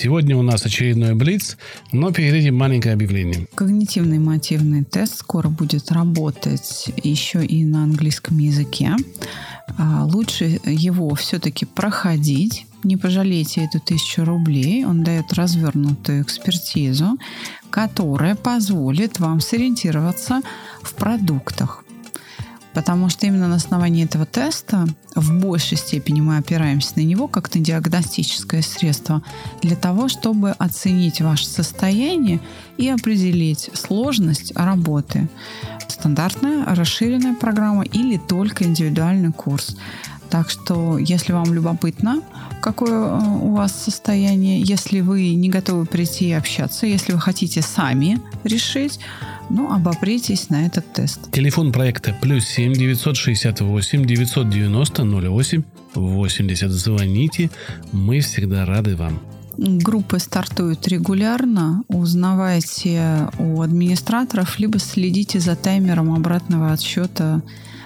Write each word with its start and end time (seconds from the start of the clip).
Сегодня 0.00 0.36
у 0.36 0.42
нас 0.42 0.64
очередной 0.64 1.14
Блиц, 1.16 1.56
но 1.90 2.12
перед 2.12 2.32
этим 2.32 2.54
маленькое 2.54 2.94
объявление. 2.94 3.48
Когнитивный 3.56 4.20
мотивный 4.20 4.84
тест 4.84 5.18
скоро 5.18 5.48
будет 5.48 5.90
работать 5.90 6.92
еще 7.02 7.44
и 7.44 7.64
на 7.64 7.82
английском 7.82 8.38
языке. 8.38 8.92
А, 9.76 10.04
лучше 10.04 10.60
его 10.64 11.12
все-таки 11.16 11.66
проходить. 11.66 12.66
Не 12.84 12.96
пожалейте 12.96 13.64
эту 13.64 13.80
тысячу 13.80 14.24
рублей. 14.24 14.84
Он 14.84 15.02
дает 15.02 15.32
развернутую 15.32 16.22
экспертизу, 16.22 17.18
которая 17.70 18.36
позволит 18.36 19.18
вам 19.18 19.40
сориентироваться 19.40 20.42
в 20.80 20.94
продуктах. 20.94 21.82
Потому 22.78 23.08
что 23.08 23.26
именно 23.26 23.48
на 23.48 23.56
основании 23.56 24.04
этого 24.04 24.24
теста 24.24 24.86
в 25.16 25.32
большей 25.40 25.76
степени 25.76 26.20
мы 26.20 26.36
опираемся 26.36 26.92
на 26.94 27.00
него 27.00 27.26
как 27.26 27.52
на 27.52 27.60
диагностическое 27.60 28.62
средство 28.62 29.20
для 29.60 29.74
того, 29.74 30.06
чтобы 30.06 30.52
оценить 30.52 31.20
ваше 31.20 31.44
состояние 31.46 32.38
и 32.76 32.88
определить 32.88 33.68
сложность 33.74 34.52
работы. 34.54 35.28
Стандартная, 35.88 36.66
расширенная 36.66 37.34
программа 37.34 37.82
или 37.82 38.16
только 38.16 38.62
индивидуальный 38.62 39.32
курс. 39.32 39.76
Так 40.30 40.50
что, 40.50 40.98
если 40.98 41.32
вам 41.32 41.52
любопытно, 41.54 42.22
какое 42.60 42.92
э, 42.92 43.18
у 43.40 43.54
вас 43.54 43.72
состояние, 43.72 44.60
если 44.60 45.00
вы 45.00 45.34
не 45.34 45.48
готовы 45.48 45.86
прийти 45.86 46.28
и 46.28 46.32
общаться, 46.32 46.86
если 46.86 47.12
вы 47.12 47.20
хотите 47.20 47.62
сами 47.62 48.20
решить, 48.44 49.00
ну, 49.50 49.72
обопритесь 49.72 50.50
на 50.50 50.66
этот 50.66 50.92
тест. 50.92 51.30
Телефон 51.32 51.72
проекта 51.72 52.14
плюс 52.20 52.44
7 52.44 52.74
968 52.74 54.04
990 54.04 55.02
08 55.30 55.62
80. 55.94 56.70
Звоните, 56.70 57.50
мы 57.92 58.20
всегда 58.20 58.66
рады 58.66 58.96
вам. 58.96 59.20
Группы 59.56 60.20
стартуют 60.20 60.86
регулярно. 60.86 61.82
Узнавайте 61.88 63.28
у 63.38 63.60
администраторов, 63.62 64.58
либо 64.60 64.78
следите 64.78 65.40
за 65.40 65.56
таймером 65.56 66.14
обратного 66.14 66.72
отсчета 66.72 67.42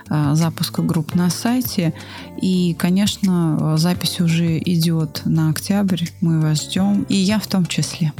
запуска 0.08 0.82
групп 0.82 1.14
на 1.14 1.30
сайте. 1.30 1.94
И, 2.40 2.74
конечно, 2.78 3.76
запись 3.76 4.20
уже 4.20 4.58
идет 4.58 5.22
на 5.24 5.50
октябрь. 5.50 6.04
Мы 6.20 6.40
вас 6.40 6.64
ждем. 6.64 7.04
И 7.08 7.16
я 7.16 7.38
в 7.38 7.46
том 7.46 7.66
числе. 7.66 8.12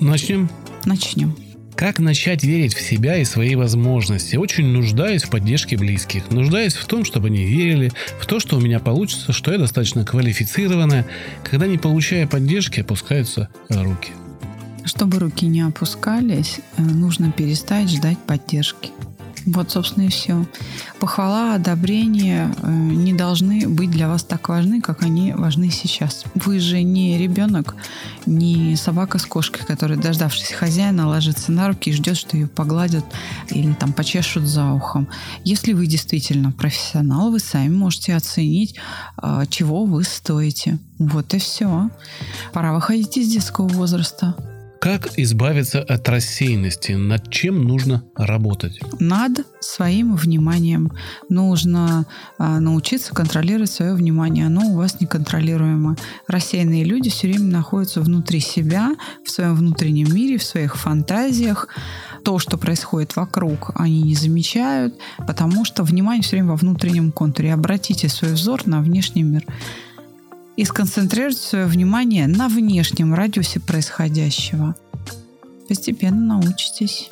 Начнем? 0.00 0.50
Начнем. 0.84 1.34
Как 1.76 1.98
начать 1.98 2.44
верить 2.44 2.74
в 2.74 2.80
себя 2.80 3.16
и 3.16 3.24
свои 3.24 3.56
возможности? 3.56 4.36
Очень 4.36 4.66
нуждаюсь 4.66 5.24
в 5.24 5.30
поддержке 5.30 5.76
близких. 5.76 6.30
Нуждаюсь 6.30 6.74
в 6.74 6.86
том, 6.86 7.04
чтобы 7.04 7.26
они 7.26 7.44
верили, 7.44 7.90
в 8.20 8.26
то, 8.26 8.38
что 8.38 8.56
у 8.56 8.60
меня 8.60 8.78
получится, 8.78 9.32
что 9.32 9.52
я 9.52 9.58
достаточно 9.58 10.04
квалифицированная. 10.04 11.04
Когда 11.42 11.66
не 11.66 11.78
получая 11.78 12.28
поддержки, 12.28 12.80
опускаются 12.80 13.48
руки. 13.68 14.12
Чтобы 14.84 15.18
руки 15.18 15.46
не 15.46 15.62
опускались, 15.62 16.60
э, 16.76 16.82
нужно 16.82 17.32
перестать 17.32 17.90
ждать 17.90 18.18
поддержки. 18.18 18.90
Вот, 19.46 19.70
собственно, 19.70 20.04
и 20.04 20.08
все. 20.08 20.46
Похвала, 21.00 21.54
одобрение 21.54 22.54
э, 22.62 22.70
не 22.70 23.12
должны 23.12 23.68
быть 23.68 23.90
для 23.90 24.08
вас 24.08 24.24
так 24.24 24.48
важны, 24.48 24.80
как 24.80 25.02
они 25.02 25.32
важны 25.32 25.70
сейчас. 25.70 26.24
Вы 26.34 26.60
же 26.60 26.82
не 26.82 27.18
ребенок, 27.18 27.76
не 28.24 28.74
собака 28.76 29.18
с 29.18 29.26
кошкой, 29.26 29.66
которая, 29.66 29.98
дождавшись 29.98 30.52
хозяина, 30.52 31.08
ложится 31.08 31.52
на 31.52 31.68
руки 31.68 31.90
и 31.90 31.92
ждет, 31.92 32.16
что 32.16 32.36
ее 32.36 32.46
погладят 32.46 33.04
или 33.50 33.74
там 33.74 33.92
почешут 33.92 34.44
за 34.44 34.72
ухом. 34.72 35.08
Если 35.44 35.74
вы 35.74 35.86
действительно 35.86 36.50
профессионал, 36.50 37.30
вы 37.30 37.38
сами 37.38 37.68
можете 37.68 38.14
оценить, 38.14 38.76
э, 39.22 39.44
чего 39.50 39.84
вы 39.84 40.04
стоите. 40.04 40.78
Вот 40.98 41.34
и 41.34 41.38
все. 41.38 41.90
Пора 42.52 42.72
выходить 42.72 43.16
из 43.18 43.28
детского 43.28 43.68
возраста. 43.68 44.34
Как 44.84 45.18
избавиться 45.18 45.80
от 45.80 46.06
рассеянности? 46.10 46.92
Над 46.92 47.30
чем 47.30 47.64
нужно 47.64 48.04
работать? 48.16 48.80
Над 49.00 49.46
своим 49.58 50.14
вниманием. 50.14 50.92
Нужно 51.30 52.04
а, 52.36 52.60
научиться 52.60 53.14
контролировать 53.14 53.70
свое 53.70 53.94
внимание. 53.94 54.44
Оно 54.44 54.72
у 54.72 54.76
вас 54.76 55.00
неконтролируемо. 55.00 55.96
Рассеянные 56.28 56.84
люди 56.84 57.08
все 57.08 57.28
время 57.28 57.46
находятся 57.46 58.02
внутри 58.02 58.40
себя, 58.40 58.90
в 59.24 59.30
своем 59.30 59.54
внутреннем 59.54 60.14
мире, 60.14 60.36
в 60.36 60.44
своих 60.44 60.76
фантазиях. 60.76 61.68
То, 62.22 62.38
что 62.38 62.58
происходит 62.58 63.16
вокруг, 63.16 63.70
они 63.76 64.02
не 64.02 64.14
замечают, 64.14 64.98
потому 65.26 65.64
что 65.64 65.82
внимание 65.82 66.22
все 66.22 66.36
время 66.36 66.50
во 66.50 66.56
внутреннем 66.56 67.10
контуре. 67.10 67.54
Обратите 67.54 68.10
свой 68.10 68.34
взор 68.34 68.66
на 68.66 68.82
внешний 68.82 69.22
мир 69.22 69.46
и 70.56 70.64
сконцентрировать 70.64 71.36
свое 71.36 71.66
внимание 71.66 72.26
на 72.26 72.48
внешнем 72.48 73.14
радиусе 73.14 73.60
происходящего. 73.60 74.74
Постепенно 75.68 76.38
научитесь. 76.38 77.08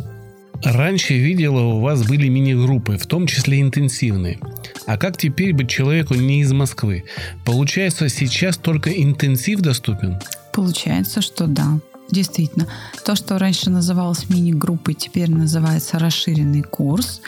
Раньше 0.65 1.15
видела, 1.15 1.61
у 1.61 1.81
вас 1.81 2.07
были 2.07 2.29
мини-группы, 2.29 2.97
в 2.97 3.07
том 3.07 3.27
числе 3.27 3.61
интенсивные. 3.61 4.39
А 4.87 4.97
как 4.97 5.17
теперь 5.17 5.53
быть 5.55 5.69
человеку 5.69 6.15
не 6.15 6.41
из 6.41 6.53
Москвы? 6.53 7.05
Получается, 7.45 8.09
сейчас 8.09 8.59
только 8.59 8.91
интенсив 8.91 9.61
доступен? 9.61 10.21
Получается, 10.53 11.21
что 11.21 11.47
да. 11.47 11.81
Действительно, 12.11 12.69
то, 13.05 13.17
что 13.17 13.39
раньше 13.39 13.71
называлось 13.71 14.29
мини-группой, 14.29 14.95
теперь 14.95 15.31
называется 15.31 15.99
расширенный 15.99 16.63
курс. 16.63 17.23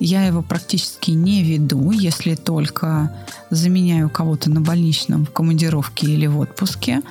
Я 0.00 0.24
его 0.24 0.42
практически 0.42 1.10
не 1.10 1.42
веду, 1.42 1.90
если 1.90 2.34
только 2.34 3.12
заменяю 3.50 4.08
кого-то 4.10 4.50
на 4.50 4.60
больничном 4.60 5.26
в 5.26 5.30
командировке 5.32 6.06
или 6.06 6.26
в 6.26 6.38
отпуске. 6.38 7.02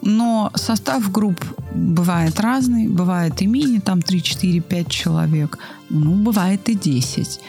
Но 0.00 0.50
состав 0.54 1.10
групп 1.10 1.42
бывает 1.74 2.38
разный. 2.38 2.88
Бывает 2.88 3.40
и 3.42 3.46
мини, 3.46 3.78
там 3.78 4.02
3, 4.02 4.22
4, 4.22 4.60
5 4.60 4.88
человек. 4.88 5.58
Ну, 5.88 6.14
бывает 6.14 6.68
и 6.68 6.74
10. 6.74 7.40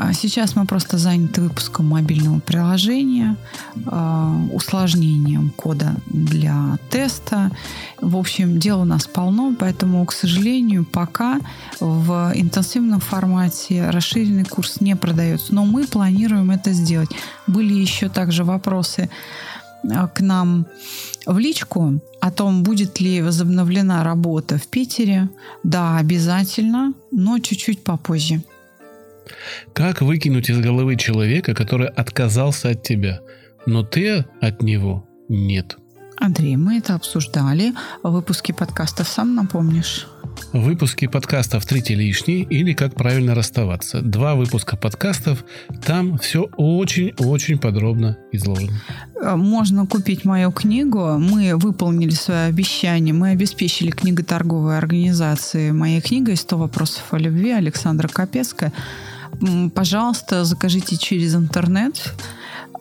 А 0.00 0.12
сейчас 0.12 0.54
мы 0.54 0.64
просто 0.64 0.96
заняты 0.96 1.40
выпуском 1.40 1.86
мобильного 1.86 2.38
приложения, 2.38 3.36
а, 3.86 4.32
усложнением 4.52 5.50
кода 5.56 5.96
для 6.06 6.78
теста. 6.88 7.50
В 8.00 8.16
общем, 8.16 8.60
дел 8.60 8.82
у 8.82 8.84
нас 8.84 9.08
полно, 9.08 9.56
поэтому, 9.58 10.06
к 10.06 10.12
сожалению, 10.12 10.84
пока 10.84 11.40
в 11.80 12.30
интенсивном 12.32 13.00
формате 13.00 13.90
расширенный 13.90 14.44
курс 14.44 14.80
не 14.80 14.94
продается. 14.94 15.52
Но 15.52 15.64
мы 15.64 15.84
планируем 15.84 16.52
это 16.52 16.72
сделать. 16.72 17.10
Были 17.48 17.74
еще 17.74 18.08
также 18.08 18.44
вопросы 18.44 19.10
а, 19.82 20.06
к 20.06 20.20
нам 20.20 20.66
в 21.26 21.36
личку 21.38 22.00
о 22.20 22.30
том, 22.30 22.62
будет 22.62 23.00
ли 23.00 23.20
возобновлена 23.20 24.04
работа 24.04 24.58
в 24.58 24.68
Питере. 24.68 25.28
Да, 25.64 25.96
обязательно, 25.96 26.94
но 27.10 27.40
чуть-чуть 27.40 27.82
попозже. 27.82 28.44
Как 29.72 30.00
выкинуть 30.00 30.50
из 30.50 30.58
головы 30.60 30.96
человека, 30.96 31.54
который 31.54 31.88
отказался 31.88 32.70
от 32.70 32.82
тебя, 32.82 33.20
но 33.66 33.82
ты 33.82 34.24
от 34.40 34.62
него 34.62 35.06
нет? 35.28 35.76
Андрей, 36.20 36.56
мы 36.56 36.78
это 36.78 36.94
обсуждали 36.94 37.72
в 38.02 38.10
выпуске 38.10 38.52
подкастов, 38.52 39.08
сам 39.08 39.34
напомнишь? 39.34 40.08
Выпуски 40.52 41.06
подкастов 41.06 41.66
«Третий 41.66 41.94
лишний» 41.94 42.42
или 42.42 42.72
«Как 42.72 42.94
правильно 42.94 43.34
расставаться». 43.34 44.00
Два 44.00 44.34
выпуска 44.34 44.76
подкастов, 44.76 45.44
там 45.84 46.18
все 46.18 46.48
очень-очень 46.56 47.58
подробно 47.58 48.18
изложено. 48.32 48.72
Э, 49.20 49.36
можно 49.36 49.86
купить 49.86 50.24
мою 50.24 50.50
книгу. 50.50 51.18
Мы 51.18 51.56
выполнили 51.56 52.10
свое 52.10 52.46
обещание. 52.46 53.14
Мы 53.14 53.30
обеспечили 53.30 53.90
книготорговой 53.90 54.78
организации 54.78 55.70
моей 55.70 56.00
книгой 56.00 56.34
«100 56.34 56.56
вопросов 56.56 57.02
о 57.10 57.18
любви» 57.18 57.50
Александра 57.50 58.08
Капецкая. 58.08 58.72
Пожалуйста, 59.74 60.44
закажите 60.44 60.96
через 60.96 61.34
интернет 61.34 62.14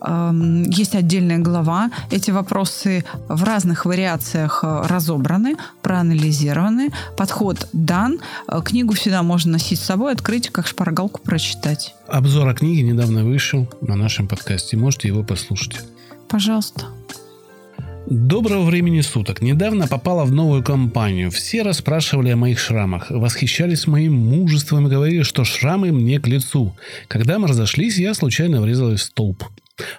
есть 0.05 0.95
отдельная 0.95 1.39
глава. 1.39 1.89
Эти 2.11 2.31
вопросы 2.31 3.03
в 3.27 3.43
разных 3.43 3.85
вариациях 3.85 4.59
э, 4.63 4.81
разобраны, 4.85 5.57
проанализированы. 5.81 6.91
Подход 7.17 7.67
дан. 7.73 8.19
Э, 8.47 8.61
книгу 8.63 8.93
всегда 8.93 9.23
можно 9.23 9.53
носить 9.53 9.79
с 9.79 9.83
собой, 9.83 10.13
открыть, 10.13 10.49
как 10.49 10.67
шпаргалку 10.67 11.21
прочитать. 11.21 11.95
Обзор 12.07 12.47
о 12.47 12.53
книге 12.53 12.83
недавно 12.83 13.23
вышел 13.23 13.67
на 13.81 13.95
нашем 13.95 14.27
подкасте. 14.27 14.77
Можете 14.77 15.07
его 15.07 15.23
послушать. 15.23 15.81
Пожалуйста. 16.27 16.85
Доброго 18.09 18.63
времени 18.63 19.01
суток. 19.01 19.41
Недавно 19.41 19.85
попала 19.85 20.23
в 20.23 20.31
новую 20.31 20.63
компанию. 20.63 21.29
Все 21.29 21.61
расспрашивали 21.61 22.29
о 22.29 22.37
моих 22.37 22.57
шрамах, 22.57 23.11
восхищались 23.11 23.85
моим 23.85 24.13
мужеством 24.13 24.87
и 24.87 24.89
говорили, 24.89 25.23
что 25.23 25.43
шрамы 25.43 25.91
мне 25.91 26.17
к 26.21 26.25
лицу. 26.25 26.73
Когда 27.09 27.37
мы 27.37 27.49
разошлись, 27.49 27.97
я 27.97 28.13
случайно 28.13 28.61
врезалась 28.61 29.01
в 29.01 29.03
столб. 29.03 29.43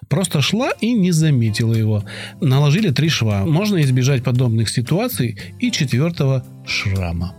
Просто 0.09 0.41
шла 0.41 0.71
и 0.81 0.95
не 0.95 1.13
заметила 1.13 1.75
его. 1.75 2.03
Наложили 2.41 2.89
три 2.89 3.11
шва. 3.11 3.45
Можно 3.45 3.83
избежать 3.83 4.25
подобных 4.25 4.71
ситуаций 4.71 5.39
и 5.59 5.71
четвертого 5.71 6.47
шрама. 6.67 7.35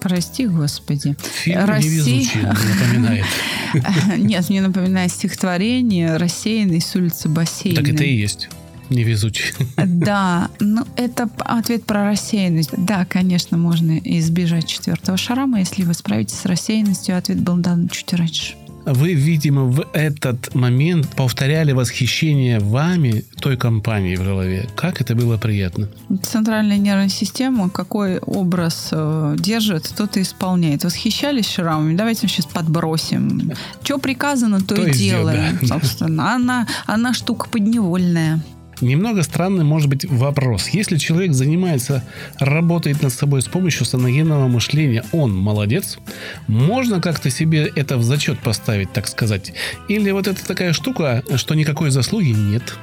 Прости, 0.00 0.46
Господи. 0.46 1.16
Фильм 1.34 1.64
Россия- 1.66 2.46
напоминает. 2.46 3.26
Нет, 4.16 4.48
мне 4.48 4.62
напоминает 4.62 5.10
стихотворение 5.12 6.16
«Рассеянный 6.16 6.80
с 6.80 6.96
улицы 6.96 7.28
бассейна». 7.28 7.76
Так 7.76 7.88
это 7.88 8.04
и 8.04 8.14
есть. 8.14 8.48
Невезучий. 8.90 9.54
Да, 9.76 10.50
ну 10.60 10.84
это 10.96 11.28
ответ 11.38 11.84
про 11.84 12.04
рассеянность. 12.04 12.70
Да, 12.76 13.04
конечно, 13.04 13.56
можно 13.56 13.98
избежать 13.98 14.66
четвертого 14.66 15.16
шрама, 15.16 15.60
если 15.60 15.84
вы 15.84 15.94
справитесь 15.94 16.38
с 16.38 16.44
рассеянностью. 16.46 17.16
Ответ 17.16 17.40
был 17.40 17.56
дан 17.56 17.88
чуть 17.88 18.12
раньше. 18.12 18.54
Вы, 18.86 19.14
видимо, 19.14 19.64
в 19.64 19.86
этот 19.94 20.54
момент 20.54 21.08
повторяли 21.16 21.72
восхищение 21.72 22.58
вами 22.60 23.24
той 23.40 23.56
компании 23.56 24.14
в 24.16 24.22
голове. 24.22 24.68
Как 24.76 25.00
это 25.00 25.14
было 25.14 25.38
приятно. 25.38 25.88
Центральная 26.22 26.76
нервная 26.76 27.08
система, 27.08 27.70
какой 27.70 28.18
образ 28.18 28.88
э, 28.92 29.36
держит, 29.38 29.90
тот 29.96 30.18
и 30.18 30.22
исполняет. 30.22 30.84
Восхищались 30.84 31.48
шрамами? 31.48 31.96
Давайте 31.96 32.28
сейчас 32.28 32.44
подбросим. 32.44 33.52
Что 33.82 33.98
приказано, 33.98 34.60
то, 34.60 34.74
То 34.74 34.86
и 34.86 34.90
и 34.90 34.92
делаем. 34.92 35.58
да. 35.62 35.66
Собственно, 35.66 36.34
она, 36.34 36.68
она 36.84 37.14
штука 37.14 37.48
подневольная. 37.48 38.42
Немного 38.80 39.22
странный 39.22 39.64
может 39.64 39.88
быть 39.88 40.04
вопрос. 40.04 40.68
Если 40.68 40.96
человек 40.96 41.32
занимается, 41.32 42.04
работает 42.38 43.02
над 43.02 43.12
собой 43.12 43.42
с 43.42 43.46
помощью 43.46 43.86
саногенного 43.86 44.48
мышления, 44.48 45.04
он 45.12 45.34
молодец? 45.34 45.98
Можно 46.46 47.00
как-то 47.00 47.30
себе 47.30 47.70
это 47.74 47.96
в 47.96 48.02
зачет 48.02 48.38
поставить, 48.40 48.92
так 48.92 49.06
сказать? 49.06 49.52
Или 49.88 50.10
вот 50.10 50.26
это 50.28 50.44
такая 50.44 50.72
штука, 50.72 51.22
что 51.36 51.54
никакой 51.54 51.90
заслуги 51.90 52.30
нет? 52.30 52.74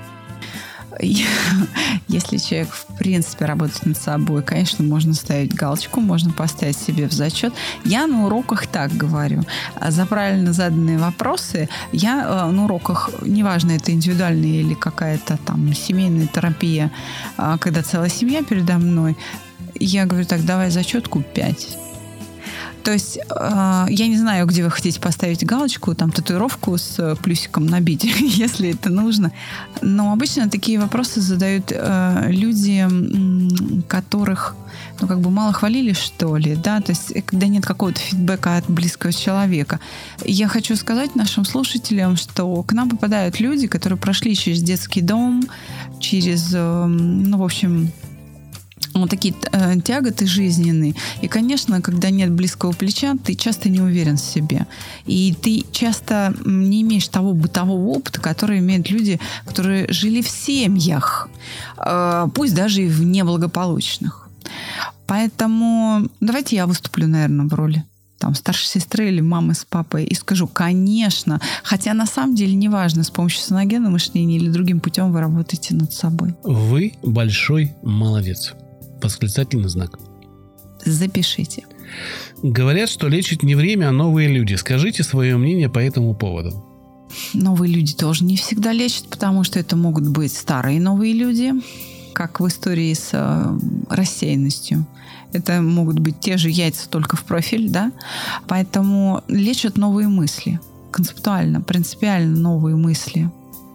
Если 2.07 2.37
человек, 2.37 2.69
в 2.71 2.97
принципе, 2.97 3.45
работает 3.45 3.85
над 3.85 3.97
собой, 3.97 4.43
конечно, 4.43 4.83
можно 4.83 5.13
ставить 5.13 5.53
галочку, 5.53 5.99
можно 5.99 6.31
поставить 6.31 6.77
себе 6.77 7.07
в 7.07 7.13
зачет. 7.13 7.53
Я 7.85 8.07
на 8.07 8.25
уроках 8.25 8.67
так 8.67 8.91
говорю. 8.91 9.43
А 9.75 9.91
За 9.91 10.05
правильно 10.05 10.53
заданные 10.53 10.97
вопросы 10.97 11.69
я 11.91 12.47
э, 12.47 12.51
на 12.51 12.65
уроках, 12.65 13.09
неважно, 13.21 13.71
это 13.71 13.91
индивидуальная 13.91 14.61
или 14.61 14.73
какая-то 14.73 15.37
там 15.45 15.73
семейная 15.73 16.27
терапия, 16.27 16.91
а, 17.37 17.57
когда 17.57 17.81
целая 17.81 18.09
семья 18.09 18.43
передо 18.43 18.77
мной, 18.77 19.17
я 19.75 20.05
говорю 20.05 20.25
так, 20.25 20.45
давай 20.45 20.69
зачетку 20.69 21.21
5. 21.21 21.77
То 22.83 22.91
есть 22.91 23.17
э, 23.17 23.85
я 23.89 24.07
не 24.07 24.17
знаю, 24.17 24.45
где 24.45 24.63
вы 24.63 24.71
хотите 24.71 24.99
поставить 24.99 25.45
галочку, 25.45 25.93
там 25.95 26.11
татуировку 26.11 26.77
с 26.77 26.97
э, 26.99 27.15
плюсиком 27.15 27.65
набить, 27.65 28.03
если 28.19 28.71
это 28.71 28.89
нужно. 28.89 29.31
Но 29.81 30.11
обычно 30.11 30.49
такие 30.49 30.79
вопросы 30.79 31.21
задают 31.21 31.71
э, 31.71 32.27
люди, 32.29 32.87
которых 33.87 34.55
ну, 35.01 35.07
как 35.07 35.19
бы 35.19 35.31
мало 35.31 35.51
хвалили, 35.53 35.93
что 35.93 36.37
ли, 36.37 36.55
да, 36.55 36.79
то 36.81 36.91
есть 36.91 37.11
э, 37.11 37.21
когда 37.21 37.47
нет 37.47 37.65
какого-то 37.65 37.99
фидбэка 37.99 38.57
от 38.57 38.69
близкого 38.69 39.11
человека. 39.11 39.79
Я 40.23 40.47
хочу 40.47 40.75
сказать 40.75 41.15
нашим 41.15 41.45
слушателям, 41.45 42.15
что 42.15 42.63
к 42.63 42.73
нам 42.73 42.89
попадают 42.89 43.39
люди, 43.39 43.67
которые 43.67 43.97
прошли 43.97 44.35
через 44.35 44.61
детский 44.61 45.01
дом, 45.01 45.43
через, 45.99 46.51
э, 46.53 46.85
ну, 46.85 47.37
в 47.37 47.43
общем, 47.43 47.91
вот 48.93 49.09
такие 49.09 49.33
э, 49.51 49.79
тяготы 49.81 50.25
жизненные. 50.25 50.95
И, 51.21 51.27
конечно, 51.27 51.81
когда 51.81 52.09
нет 52.09 52.31
близкого 52.31 52.71
плеча, 52.73 53.15
ты 53.23 53.35
часто 53.35 53.69
не 53.69 53.79
уверен 53.79 54.17
в 54.17 54.21
себе. 54.21 54.67
И 55.05 55.33
ты 55.41 55.65
часто 55.71 56.33
не 56.45 56.81
имеешь 56.81 57.07
того 57.07 57.33
бытового 57.33 57.87
опыта, 57.87 58.19
который 58.19 58.59
имеют 58.59 58.89
люди, 58.89 59.19
которые 59.45 59.91
жили 59.91 60.21
в 60.21 60.29
семьях, 60.29 61.29
э, 61.77 62.27
пусть 62.33 62.53
даже 62.53 62.83
и 62.83 62.87
в 62.87 63.03
неблагополучных. 63.03 64.29
Поэтому 65.07 66.07
давайте 66.19 66.55
я 66.55 66.67
выступлю, 66.67 67.07
наверное, 67.07 67.47
в 67.47 67.53
роли 67.53 67.83
там, 68.21 68.35
старшей 68.35 68.67
сестры 68.67 69.09
или 69.09 69.19
мамы 69.19 69.55
с 69.55 69.65
папой 69.65 70.05
и 70.05 70.13
скажу, 70.13 70.47
конечно, 70.47 71.41
хотя 71.63 71.93
на 71.93 72.05
самом 72.05 72.35
деле 72.35 72.53
неважно, 72.53 73.03
с 73.03 73.09
помощью 73.09 73.41
саногенного 73.41 73.93
мышления 73.93 74.37
или 74.37 74.47
другим 74.49 74.79
путем 74.79 75.11
вы 75.11 75.19
работаете 75.19 75.73
над 75.73 75.91
собой. 75.91 76.35
Вы 76.43 76.93
большой 77.01 77.73
молодец. 77.81 78.53
Восклицательный 79.01 79.69
знак. 79.69 79.99
Запишите. 80.85 81.65
Говорят, 82.41 82.89
что 82.89 83.07
лечит 83.07 83.43
не 83.43 83.55
время, 83.55 83.89
а 83.89 83.91
новые 83.91 84.27
люди. 84.29 84.55
Скажите 84.55 85.03
свое 85.03 85.37
мнение 85.37 85.69
по 85.69 85.79
этому 85.79 86.13
поводу. 86.13 86.65
Новые 87.33 87.73
люди 87.73 87.93
тоже 87.93 88.23
не 88.23 88.37
всегда 88.37 88.71
лечат, 88.71 89.07
потому 89.07 89.43
что 89.43 89.59
это 89.59 89.75
могут 89.75 90.07
быть 90.07 90.33
старые 90.33 90.79
новые 90.79 91.13
люди, 91.13 91.51
как 92.13 92.39
в 92.39 92.47
истории 92.47 92.93
с 92.93 93.09
э, 93.11 93.59
рассеянностью. 93.89 94.85
Это 95.33 95.61
могут 95.61 95.99
быть 95.99 96.19
те 96.19 96.37
же 96.37 96.49
яйца, 96.49 96.89
только 96.89 97.15
в 97.15 97.23
профиль, 97.23 97.69
да? 97.69 97.91
Поэтому 98.47 99.23
лечат 99.27 99.77
новые 99.77 100.07
мысли. 100.07 100.59
Концептуально, 100.91 101.61
принципиально 101.61 102.37
новые 102.37 102.75
мысли. 102.75 103.29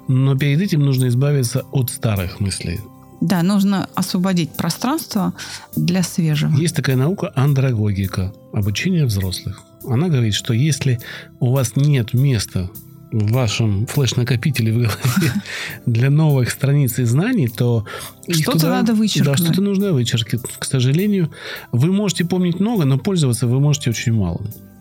Но 0.08 0.36
перед 0.36 0.60
этим 0.60 0.80
нужно 0.80 1.08
избавиться 1.08 1.64
от 1.72 1.90
старых 1.90 2.40
мыслей. 2.40 2.80
Да, 3.20 3.42
нужно 3.42 3.88
освободить 3.94 4.50
пространство 4.50 5.32
для 5.74 6.02
свежего. 6.02 6.54
Есть 6.56 6.76
такая 6.76 6.96
наука 6.96 7.32
андрогогика, 7.34 8.32
обучение 8.52 9.06
взрослых. 9.06 9.62
Она 9.84 10.08
говорит, 10.08 10.34
что 10.34 10.52
если 10.52 10.98
у 11.40 11.52
вас 11.52 11.76
нет 11.76 12.12
места 12.14 12.70
в 13.12 13.32
вашем 13.32 13.86
флеш-накопителе 13.86 14.72
в 14.72 14.76
голове 14.76 15.32
для 15.86 16.10
новых 16.10 16.50
страниц 16.50 16.98
и 16.98 17.04
знаний, 17.04 17.48
то 17.48 17.86
Что-то 18.28 18.68
надо 18.68 18.94
вычеркнуть. 18.94 19.38
Да, 19.38 19.44
что-то 19.44 19.62
нужно 19.62 19.92
вычеркнуть. 19.92 20.42
К 20.58 20.64
сожалению, 20.64 21.30
вы 21.72 21.92
можете 21.92 22.24
помнить 22.24 22.60
много, 22.60 22.84
но 22.84 22.98
пользоваться 22.98 23.46
вы 23.46 23.60
можете 23.60 23.90
очень 23.90 24.12
мало. 24.12 24.40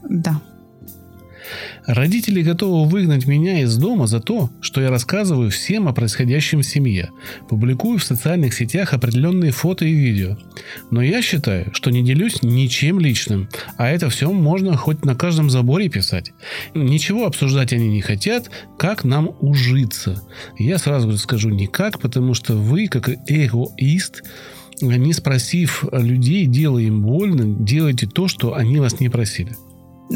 Да. 0.09 0.41
Родители 1.85 2.41
готовы 2.41 2.87
выгнать 2.89 3.27
меня 3.27 3.61
из 3.61 3.75
дома 3.77 4.07
за 4.07 4.19
то, 4.19 4.49
что 4.61 4.81
я 4.81 4.89
рассказываю 4.89 5.51
всем 5.51 5.87
о 5.87 5.93
происходящем 5.93 6.61
в 6.61 6.65
семье, 6.65 7.11
публикую 7.49 7.99
в 7.99 8.03
социальных 8.03 8.53
сетях 8.53 8.93
определенные 8.93 9.51
фото 9.51 9.85
и 9.85 9.93
видео. 9.93 10.37
Но 10.91 11.01
я 11.01 11.21
считаю, 11.21 11.73
что 11.73 11.91
не 11.91 12.03
делюсь 12.03 12.41
ничем 12.43 12.99
личным, 12.99 13.49
а 13.77 13.89
это 13.89 14.09
все 14.09 14.31
можно 14.31 14.75
хоть 14.77 15.05
на 15.05 15.15
каждом 15.15 15.49
заборе 15.49 15.89
писать. 15.89 16.33
Ничего 16.73 17.25
обсуждать 17.25 17.73
они 17.73 17.87
не 17.87 18.01
хотят, 18.01 18.49
как 18.77 19.03
нам 19.03 19.31
ужиться. 19.39 20.21
Я 20.57 20.77
сразу 20.77 21.15
скажу 21.17 21.49
никак, 21.49 21.99
потому 21.99 22.33
что 22.33 22.53
вы, 22.53 22.87
как 22.87 23.09
эгоист, 23.27 24.23
не 24.81 25.13
спросив 25.13 25.85
людей, 25.91 26.45
делая 26.45 26.83
им 26.83 27.01
больно, 27.01 27.63
делаете 27.63 28.07
то, 28.07 28.27
что 28.27 28.55
они 28.55 28.79
вас 28.79 28.99
не 28.99 29.09
просили. 29.09 29.55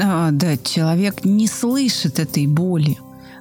А, 0.01 0.31
да, 0.31 0.58
человек 0.58 1.25
не 1.25 1.48
слышит 1.48 2.19
этой 2.19 2.48
боли. 2.48 2.98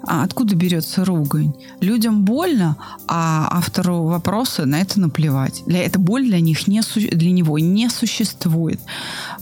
А 0.07 0.23
откуда 0.23 0.55
берется 0.55 1.05
ругань? 1.05 1.53
Людям 1.81 2.25
больно, 2.25 2.77
а 3.09 3.49
автору 3.51 4.05
вопроса 4.05 4.65
на 4.65 4.81
это 4.81 5.01
наплевать. 5.01 5.63
Для, 5.67 5.83
эта 5.83 5.99
боль 5.99 6.25
для, 6.25 6.41
них 6.41 6.67
не, 6.69 6.81
для 7.11 7.31
него 7.31 7.59
не 7.59 7.91
существует. 7.91 8.81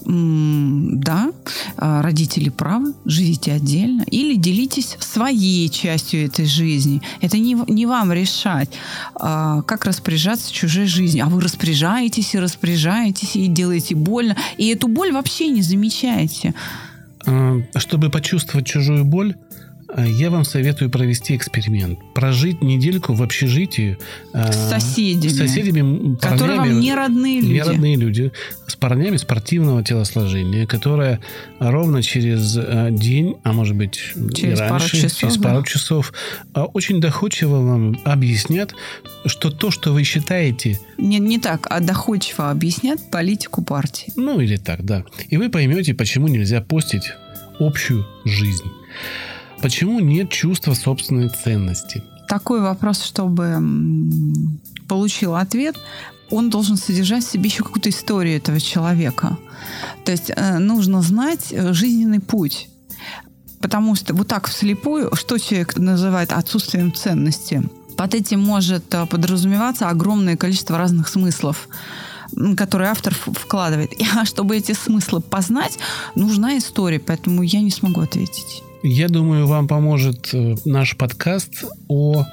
М, 0.07 1.01
да, 1.01 1.31
а, 1.77 2.03
родители 2.03 2.49
правы, 2.49 2.95
живите 3.05 3.53
отдельно. 3.53 4.03
Или 4.11 4.37
делитесь 4.37 4.97
своей 4.99 5.69
частью 5.69 6.25
этой 6.25 6.47
жизни. 6.47 7.03
Это 7.21 7.39
не, 7.39 7.55
не 7.69 7.87
вам 7.87 8.13
решать, 8.13 8.71
а, 9.15 9.63
как 9.63 9.85
распоряжаться 9.85 10.53
чужой 10.53 10.87
жизнью. 10.87 11.27
А 11.27 11.29
вы 11.29 11.41
распоряжаетесь 11.41 12.35
и 12.35 12.39
распоряжаетесь, 12.39 13.37
и 13.37 13.47
делаете 13.47 13.95
больно. 13.95 14.37
И 14.57 14.69
эту 14.69 14.89
боль 14.89 15.13
вообще 15.13 15.49
не 15.49 15.63
замечаете. 15.63 16.55
А, 17.27 17.59
Чтобы 17.77 18.11
почувствовать 18.11 18.67
чужую 18.67 19.05
боль, 19.05 19.35
я 20.05 20.31
вам 20.31 20.45
советую 20.45 20.91
провести 20.91 21.35
эксперимент. 21.37 21.99
Прожить 22.13 22.63
недельку 22.63 23.15
в 23.15 23.23
общежитии 23.23 23.97
а, 24.33 24.53
С 24.53 24.69
соседями. 24.69 25.31
с 25.33 25.39
соседями, 25.39 25.81
м, 25.81 26.17
Которые 26.17 26.57
парнями, 26.59 26.73
вам 26.75 26.81
не 26.81 26.95
родные 26.95 27.41
люди. 27.41 27.53
не 27.53 27.63
родные 27.63 27.97
люди, 27.97 28.33
с 28.67 28.77
парнями 28.77 29.17
спортивного 29.17 29.83
телосложения, 29.83 30.67
которые 30.67 31.21
ровно 31.61 32.03
через 32.03 32.57
а, 32.59 32.91
день, 32.91 33.37
а 33.43 33.53
может 33.53 33.77
быть 33.77 34.01
и 34.15 34.35
Через 34.35 34.59
пару 34.59 34.73
раньше, 34.73 34.97
часов, 35.01 35.19
через 35.19 35.37
да. 35.39 35.49
пару 35.51 35.65
часов, 35.65 36.13
а, 36.53 36.65
очень 36.65 37.01
доходчиво 37.01 37.61
вам 37.63 37.99
объяснят, 38.05 38.75
что 39.25 39.51
то, 39.51 39.71
что 39.71 39.93
вы 39.93 40.05
считаете 40.05 40.79
Не, 40.99 41.19
не 41.19 41.39
так, 41.39 41.67
а 41.71 41.81
доходчиво 41.81 42.51
объяснят 42.51 43.01
политику 43.11 43.63
партии. 43.63 44.13
Ну, 44.17 44.41
или 44.41 44.57
так, 44.57 44.85
да. 44.85 45.05
И 45.29 45.37
вы 45.37 45.49
поймете, 45.49 45.95
почему 45.95 46.29
нельзя 46.29 46.61
постить 46.61 47.13
общую 47.59 48.07
жизнь. 48.25 48.65
Почему 49.63 50.01
нет 50.01 50.31
чувства 50.31 50.75
собственной 50.75 51.29
ценности? 51.29 52.03
Такой 52.29 52.61
вопрос, 52.61 53.03
чтобы 53.03 53.63
получил 54.89 55.37
ответ, 55.37 55.77
он 56.31 56.51
должен 56.51 56.77
содержать 56.77 57.25
в 57.25 57.31
себе 57.31 57.49
еще 57.49 57.63
какую-то 57.63 57.89
историю 57.91 58.37
этого 58.37 58.61
человека. 58.61 59.39
То 60.05 60.13
есть 60.13 60.31
э, 60.35 60.59
нужно 60.59 61.03
знать 61.03 61.53
э, 61.53 61.73
жизненный 61.73 62.21
путь. 62.21 62.69
Потому 63.61 63.95
что 63.95 64.15
вот 64.15 64.29
так 64.29 64.49
вслепую, 64.49 65.15
что 65.15 65.39
человек 65.39 65.77
называет 65.77 66.33
отсутствием 66.33 66.93
ценности, 66.93 67.63
под 67.97 68.15
этим 68.15 68.41
может 68.41 68.93
э, 68.93 69.07
подразумеваться 69.07 69.89
огромное 69.89 70.37
количество 70.37 70.79
разных 70.79 71.09
смыслов 71.09 71.69
которые 72.57 72.91
автор 72.91 73.15
вкладывает. 73.15 73.93
А 74.17 74.25
чтобы 74.25 74.57
эти 74.57 74.73
смыслы 74.73 75.21
познать, 75.21 75.79
нужна 76.17 76.59
история, 76.59 76.99
поэтому 76.99 77.43
я 77.43 77.61
не 77.61 77.71
смогу 77.71 78.01
ответить. 78.01 78.63
Я 78.89 79.09
думаю, 79.09 79.49
вам 79.49 79.67
поможет 79.67 80.31
наш 80.65 80.97
подкаст 80.97 81.65
о 81.89 82.25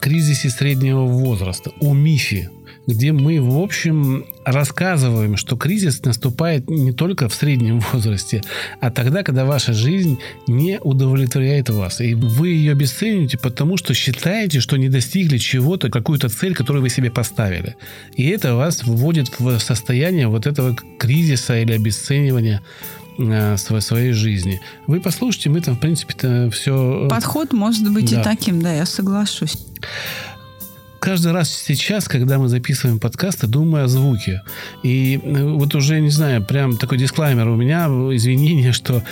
кризисе 0.00 0.50
среднего 0.50 1.06
возраста, 1.06 1.70
о 1.80 1.94
мифе 1.94 2.50
где 2.88 3.12
мы, 3.12 3.38
в 3.42 3.58
общем, 3.58 4.24
рассказываем, 4.46 5.36
что 5.36 5.56
кризис 5.56 6.02
наступает 6.04 6.70
не 6.70 6.92
только 6.92 7.28
в 7.28 7.34
среднем 7.34 7.80
возрасте, 7.92 8.42
а 8.80 8.90
тогда, 8.90 9.22
когда 9.22 9.44
ваша 9.44 9.74
жизнь 9.74 10.18
не 10.46 10.80
удовлетворяет 10.80 11.68
вас. 11.68 12.00
И 12.00 12.14
вы 12.14 12.48
ее 12.48 12.72
обесцениваете, 12.72 13.36
потому 13.36 13.76
что 13.76 13.92
считаете, 13.92 14.60
что 14.60 14.78
не 14.78 14.88
достигли 14.88 15.36
чего-то, 15.36 15.90
какую-то 15.90 16.30
цель, 16.30 16.54
которую 16.54 16.82
вы 16.82 16.88
себе 16.88 17.10
поставили. 17.10 17.76
И 18.16 18.26
это 18.30 18.54
вас 18.54 18.82
вводит 18.84 19.38
в 19.38 19.58
состояние 19.58 20.28
вот 20.28 20.46
этого 20.46 20.74
кризиса 20.98 21.60
или 21.60 21.72
обесценивания 21.72 22.62
э, 22.62 23.07
своей, 23.18 23.80
своей 23.80 24.12
жизни. 24.12 24.60
Вы 24.86 25.00
послушайте, 25.00 25.50
мы 25.50 25.60
там, 25.60 25.76
в 25.76 25.80
принципе-то 25.80 26.50
все... 26.50 27.06
Э, 27.06 27.08
Подход 27.08 27.52
может 27.52 27.92
быть 27.92 28.10
да. 28.10 28.20
и 28.20 28.24
таким, 28.24 28.62
да, 28.62 28.72
я 28.72 28.86
соглашусь 28.86 29.56
каждый 31.00 31.32
раз 31.32 31.50
сейчас, 31.50 32.08
когда 32.08 32.38
мы 32.38 32.48
записываем 32.48 32.98
подкасты, 32.98 33.46
думаю 33.46 33.84
о 33.84 33.88
звуке. 33.88 34.42
И 34.82 35.20
э, 35.22 35.44
вот 35.44 35.74
уже, 35.74 36.00
не 36.00 36.10
знаю, 36.10 36.44
прям 36.44 36.76
такой 36.76 36.98
дисклаймер 36.98 37.48
у 37.48 37.56
меня, 37.56 37.86
извинения, 38.14 38.72
что 38.72 39.02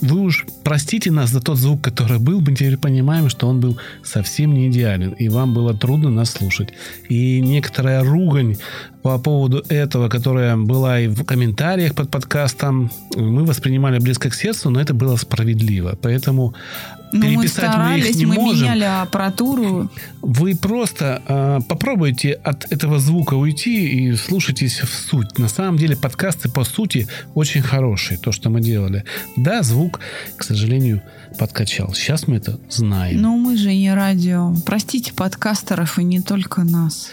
вы 0.00 0.20
уж 0.20 0.44
простите 0.64 1.10
нас 1.10 1.30
за 1.30 1.40
тот 1.40 1.58
звук, 1.58 1.82
который 1.82 2.18
был, 2.18 2.40
мы 2.40 2.54
теперь 2.54 2.76
понимаем, 2.76 3.28
что 3.28 3.48
он 3.48 3.60
был 3.60 3.78
совсем 4.02 4.54
не 4.54 4.68
идеален, 4.68 5.10
и 5.10 5.28
вам 5.28 5.54
было 5.54 5.74
трудно 5.74 6.10
нас 6.10 6.30
слушать. 6.30 6.70
И 7.08 7.40
некоторая 7.40 8.02
ругань 8.02 8.56
по 9.02 9.18
поводу 9.18 9.62
этого, 9.68 10.08
которая 10.08 10.56
была 10.56 11.00
и 11.00 11.06
в 11.06 11.24
комментариях 11.24 11.94
под 11.94 12.10
подкастом, 12.10 12.90
мы 13.14 13.44
воспринимали 13.44 14.00
близко 14.00 14.30
к 14.30 14.34
сердцу, 14.34 14.70
но 14.70 14.80
это 14.80 14.94
было 14.94 15.16
справедливо. 15.16 15.96
Поэтому 16.02 16.54
ну, 17.12 17.22
переписать 17.22 17.76
мы, 17.76 17.84
мы 17.84 17.98
их 17.98 18.16
не 18.16 18.26
мы 18.26 18.34
можем. 18.34 18.62
меняли 18.62 18.84
аппаратуру. 18.84 19.90
Вы 20.22 20.56
просто 20.56 21.22
э, 21.26 21.60
попробуйте 21.68 22.32
от 22.32 22.70
этого 22.72 22.98
звука 22.98 23.34
уйти 23.34 23.88
и 23.88 24.16
слушайтесь 24.16 24.80
в 24.80 24.92
суть. 24.92 25.38
На 25.38 25.48
самом 25.48 25.76
деле 25.76 25.96
подкасты 25.96 26.50
по 26.50 26.64
сути 26.64 27.08
очень 27.34 27.62
хорошие, 27.62 28.18
то, 28.18 28.32
что 28.32 28.50
мы 28.50 28.60
делали. 28.60 29.04
Да, 29.36 29.62
звук, 29.62 30.00
к 30.36 30.42
сожалению, 30.42 31.02
подкачал. 31.38 31.94
Сейчас 31.94 32.26
мы 32.26 32.36
это 32.36 32.58
знаем. 32.68 33.20
Но 33.20 33.36
мы 33.36 33.56
же 33.56 33.72
не 33.74 33.92
радио. 33.94 34.54
Простите 34.64 35.12
подкастеров 35.12 35.98
и 35.98 36.04
не 36.04 36.20
только 36.20 36.64
нас. 36.64 37.10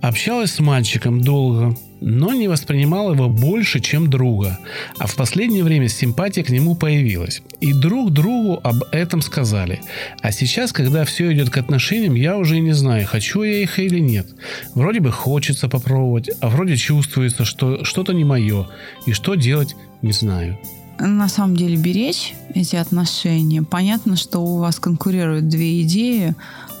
Общалась 0.00 0.52
с 0.52 0.60
мальчиком 0.60 1.20
долго, 1.22 1.76
но 2.06 2.34
не 2.34 2.48
воспринимала 2.48 3.14
его 3.14 3.30
больше, 3.30 3.80
чем 3.80 4.10
друга. 4.10 4.58
А 4.98 5.06
в 5.06 5.16
последнее 5.16 5.64
время 5.64 5.88
симпатия 5.88 6.44
к 6.44 6.50
нему 6.50 6.74
появилась. 6.74 7.42
И 7.60 7.72
друг 7.72 8.12
другу 8.12 8.60
об 8.62 8.84
этом 8.92 9.22
сказали. 9.22 9.80
А 10.20 10.30
сейчас, 10.30 10.72
когда 10.72 11.06
все 11.06 11.32
идет 11.32 11.48
к 11.48 11.56
отношениям, 11.56 12.14
я 12.14 12.36
уже 12.36 12.60
не 12.60 12.72
знаю, 12.72 13.06
хочу 13.06 13.42
я 13.42 13.62
их 13.62 13.78
или 13.78 13.98
нет. 13.98 14.26
Вроде 14.74 15.00
бы 15.00 15.10
хочется 15.10 15.66
попробовать, 15.66 16.30
а 16.40 16.50
вроде 16.50 16.76
чувствуется, 16.76 17.46
что 17.46 17.84
что-то 17.84 18.12
не 18.12 18.24
мое. 18.24 18.68
И 19.06 19.12
что 19.12 19.34
делать, 19.34 19.74
не 20.02 20.12
знаю 20.12 20.58
на 20.98 21.28
самом 21.28 21.56
деле 21.56 21.76
беречь 21.76 22.34
эти 22.54 22.76
отношения. 22.76 23.62
Понятно, 23.62 24.16
что 24.16 24.40
у 24.40 24.58
вас 24.58 24.78
конкурируют 24.78 25.48
две 25.48 25.82
идеи. 25.82 26.34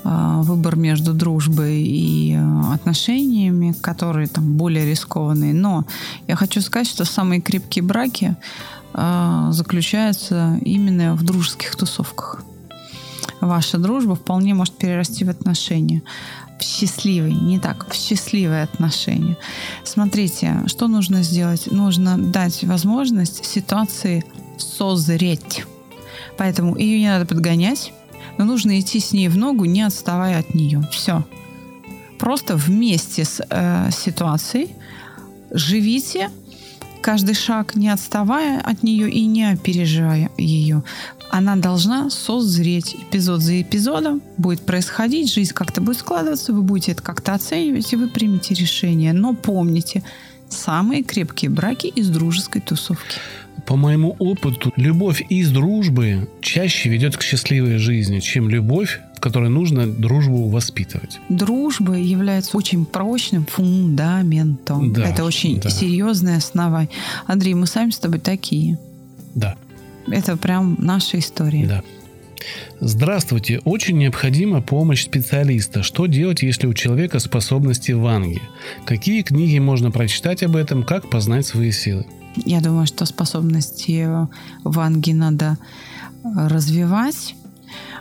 А, 0.06 0.42
выбор 0.42 0.76
между 0.76 1.14
дружбой 1.14 1.82
и 1.82 2.34
а, 2.34 2.74
отношениями, 2.74 3.74
которые 3.80 4.26
там 4.26 4.56
более 4.56 4.84
рискованные. 4.84 5.54
Но 5.54 5.86
я 6.28 6.36
хочу 6.36 6.60
сказать, 6.60 6.86
что 6.86 7.06
самые 7.06 7.40
крепкие 7.40 7.82
браки 7.82 8.36
а, 8.92 9.50
заключаются 9.52 10.58
именно 10.60 11.14
в 11.14 11.22
дружеских 11.22 11.74
тусовках. 11.74 12.42
Ваша 13.40 13.78
дружба 13.78 14.14
вполне 14.14 14.52
может 14.52 14.74
перерасти 14.74 15.24
в 15.24 15.30
отношения 15.30 16.02
в 16.58 16.62
счастливые, 16.62 17.34
не 17.34 17.58
так, 17.58 17.88
в 17.90 17.94
счастливые 17.94 18.62
отношения. 18.62 19.36
Смотрите, 19.84 20.62
что 20.66 20.88
нужно 20.88 21.22
сделать? 21.22 21.70
Нужно 21.70 22.18
дать 22.18 22.64
возможность 22.64 23.44
ситуации 23.44 24.24
созреть. 24.58 25.64
Поэтому 26.36 26.76
ее 26.76 26.98
не 27.00 27.08
надо 27.08 27.26
подгонять, 27.26 27.92
но 28.38 28.44
нужно 28.44 28.78
идти 28.80 29.00
с 29.00 29.12
ней 29.12 29.28
в 29.28 29.36
ногу, 29.36 29.64
не 29.64 29.82
отставая 29.82 30.40
от 30.40 30.54
нее. 30.54 30.86
Все. 30.90 31.24
Просто 32.18 32.56
вместе 32.56 33.24
с 33.24 33.44
э, 33.48 33.90
ситуацией 33.92 34.70
живите 35.50 36.30
каждый 37.04 37.34
шаг, 37.34 37.76
не 37.76 37.90
отставая 37.90 38.60
от 38.60 38.82
нее 38.82 39.10
и 39.10 39.26
не 39.26 39.44
опережая 39.44 40.30
ее. 40.38 40.82
Она 41.28 41.54
должна 41.54 42.08
созреть 42.08 42.94
эпизод 42.94 43.42
за 43.42 43.60
эпизодом, 43.60 44.22
будет 44.38 44.62
происходить, 44.62 45.30
жизнь 45.30 45.52
как-то 45.52 45.82
будет 45.82 45.98
складываться, 45.98 46.54
вы 46.54 46.62
будете 46.62 46.92
это 46.92 47.02
как-то 47.02 47.34
оценивать, 47.34 47.92
и 47.92 47.96
вы 47.96 48.08
примете 48.08 48.54
решение. 48.54 49.12
Но 49.12 49.34
помните, 49.34 50.02
самые 50.48 51.02
крепкие 51.02 51.50
браки 51.50 51.88
из 51.88 52.08
дружеской 52.08 52.62
тусовки 52.62 53.18
по 53.66 53.76
моему 53.76 54.14
опыту, 54.18 54.72
любовь 54.76 55.22
из 55.30 55.50
дружбы 55.50 56.28
чаще 56.42 56.90
ведет 56.90 57.16
к 57.16 57.22
счастливой 57.22 57.78
жизни, 57.78 58.20
чем 58.20 58.50
любовь, 58.50 59.00
которой 59.24 59.48
нужно 59.48 59.86
дружбу 59.86 60.50
воспитывать. 60.50 61.18
Дружба 61.30 61.94
является 61.94 62.54
очень 62.58 62.84
прочным 62.84 63.46
фундаментом. 63.46 64.92
Да, 64.92 65.08
Это 65.08 65.24
очень 65.24 65.58
да. 65.62 65.70
серьезное 65.70 66.36
основание. 66.36 66.90
Андрей, 67.26 67.54
мы 67.54 67.66
сами 67.66 67.90
с 67.90 67.98
тобой 67.98 68.20
такие. 68.20 68.78
Да. 69.34 69.56
Это 70.08 70.36
прям 70.36 70.76
наша 70.78 71.18
история. 71.18 71.66
Да. 71.66 71.82
Здравствуйте. 72.80 73.60
Очень 73.64 73.96
необходима 73.96 74.60
помощь 74.60 75.04
специалиста. 75.04 75.82
Что 75.82 76.04
делать, 76.04 76.42
если 76.42 76.66
у 76.66 76.74
человека 76.74 77.18
способности 77.18 77.92
ванги? 77.92 78.42
Какие 78.84 79.22
книги 79.22 79.58
можно 79.58 79.90
прочитать 79.90 80.42
об 80.42 80.54
этом? 80.54 80.82
Как 80.82 81.08
познать 81.08 81.46
свои 81.46 81.72
силы? 81.72 82.04
Я 82.36 82.60
думаю, 82.60 82.86
что 82.86 83.06
способности 83.06 84.06
Ванги 84.64 85.12
надо 85.12 85.56
развивать, 86.24 87.36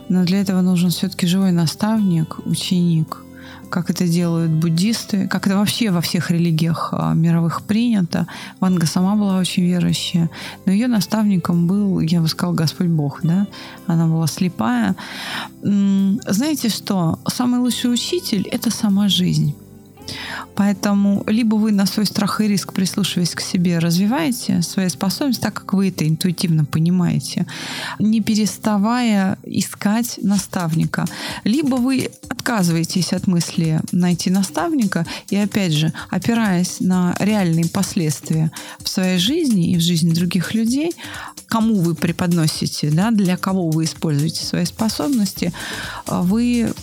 но 0.10 0.26
для 0.26 0.42
этого 0.42 0.62
нужен 0.62 0.90
все-таки 0.90 1.28
живой 1.28 1.52
наставник, 1.52 2.40
ученик, 2.46 3.18
как 3.70 3.90
это 3.90 4.08
делают 4.08 4.52
буддисты, 4.52 5.28
как 5.28 5.48
это 5.48 5.58
вообще 5.58 5.90
во 5.90 6.00
всех 6.02 6.30
религиях 6.30 6.90
а, 6.92 7.14
мировых 7.14 7.64
принято. 7.64 8.28
Ванга 8.60 8.86
сама 8.86 9.16
была 9.16 9.40
очень 9.40 9.64
верующая, 9.64 10.30
но 10.66 10.72
ее 10.72 10.88
наставником 10.88 11.66
был, 11.66 12.00
я 12.00 12.22
бы 12.22 12.28
сказала, 12.28 12.54
Господь 12.54 12.88
Бог, 12.88 13.22
да? 13.24 13.48
Она 13.88 14.06
была 14.06 14.28
слепая. 14.28 14.96
Знаете 15.64 16.70
что? 16.70 17.18
Самый 17.28 17.60
лучший 17.60 17.92
учитель– 17.92 18.48
это 18.52 18.70
сама 18.70 19.10
жизнь. 19.10 19.56
Поэтому 20.56 21.24
либо 21.28 21.56
вы 21.56 21.72
на 21.72 21.86
свой 21.86 22.06
страх 22.06 22.42
и 22.42 22.48
риск, 22.48 22.74
прислушиваясь 22.74 23.36
к 23.36 23.42
себе, 23.42 23.80
развиваете 23.80 24.62
свои 24.62 24.90
способности 24.90 25.42
так, 25.42 25.54
как 25.54 25.74
вы 25.74 25.90
это 25.90 26.08
интуитивно 26.08 26.66
понимаете, 26.66 27.46
не 28.00 28.22
переставая 28.22 29.38
искать 29.44 30.20
наставника. 30.22 31.06
Либо 31.44 31.76
вы 31.76 32.10
отказываетесь 32.30 33.14
от 33.14 33.28
мысли 33.28 33.80
найти 33.92 34.30
наставника 34.30 35.06
и, 35.30 35.38
опять 35.38 35.74
же, 35.74 35.94
опираясь 36.10 36.80
на 36.80 37.16
реальные 37.20 37.70
последствия 37.70 38.52
в 38.80 38.90
своей 38.90 39.18
жизни 39.18 39.72
и 39.72 39.78
в 39.78 39.82
жизни 39.82 40.14
других 40.14 40.54
людей, 40.54 40.94
кому 41.54 41.76
вы 41.76 41.94
преподносите, 41.94 42.90
да, 42.90 43.12
для 43.12 43.38
кого 43.38 43.70
вы 43.70 43.84
используете 43.84 44.44
свои 44.44 44.66
способности, 44.66 45.54
вы 46.08 46.74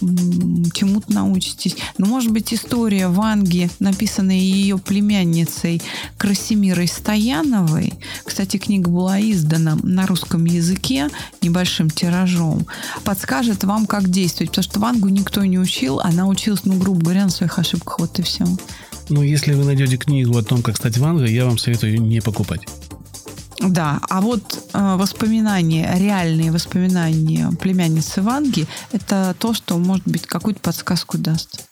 чему-то 0.72 1.12
научитесь. 1.12 1.74
Но, 1.98 2.06
может 2.06 2.30
быть, 2.30 2.54
история 2.54 3.08
Ванги, 3.08 3.68
написанная 3.80 4.38
ее 4.38 4.78
племянницей 4.78 5.82
Красимирой 6.18 6.86
Стояновой. 6.86 7.94
Кстати, 8.24 8.58
книга 8.58 8.88
была 8.88 9.20
издана 9.20 9.76
на 9.82 10.06
русском 10.06 10.44
языке 10.44 11.08
небольшим 11.42 11.90
тиражом. 11.90 12.64
Подскажет 13.02 13.64
вам, 13.64 13.86
как 13.86 14.08
действовать. 14.08 14.50
Потому 14.50 14.62
что 14.62 14.78
Вангу 14.78 15.08
никто 15.08 15.44
не 15.44 15.58
учил. 15.58 15.98
Она 15.98 16.28
училась, 16.28 16.64
ну, 16.64 16.74
грубо 16.74 17.00
говоря, 17.00 17.24
на 17.24 17.30
своих 17.30 17.58
ошибках. 17.58 17.98
Вот 17.98 18.20
и 18.20 18.22
все. 18.22 18.44
Ну, 19.08 19.22
если 19.22 19.52
вы 19.52 19.64
найдете 19.64 19.96
книгу 19.96 20.38
о 20.38 20.44
том, 20.44 20.62
как 20.62 20.76
стать 20.76 20.96
Вангой, 20.98 21.34
я 21.34 21.44
вам 21.44 21.58
советую 21.58 22.00
не 22.00 22.20
покупать. 22.20 22.60
Да, 23.60 24.00
а 24.08 24.20
вот 24.22 24.70
э, 24.72 24.96
воспоминания, 24.96 25.94
реальные 25.98 26.50
воспоминания 26.50 27.50
племянницы 27.60 28.22
Ванги, 28.22 28.66
это 28.90 29.36
то, 29.38 29.52
что, 29.52 29.76
может 29.76 30.06
быть, 30.06 30.26
какую-то 30.26 30.60
подсказку 30.60 31.18
даст. 31.18 31.66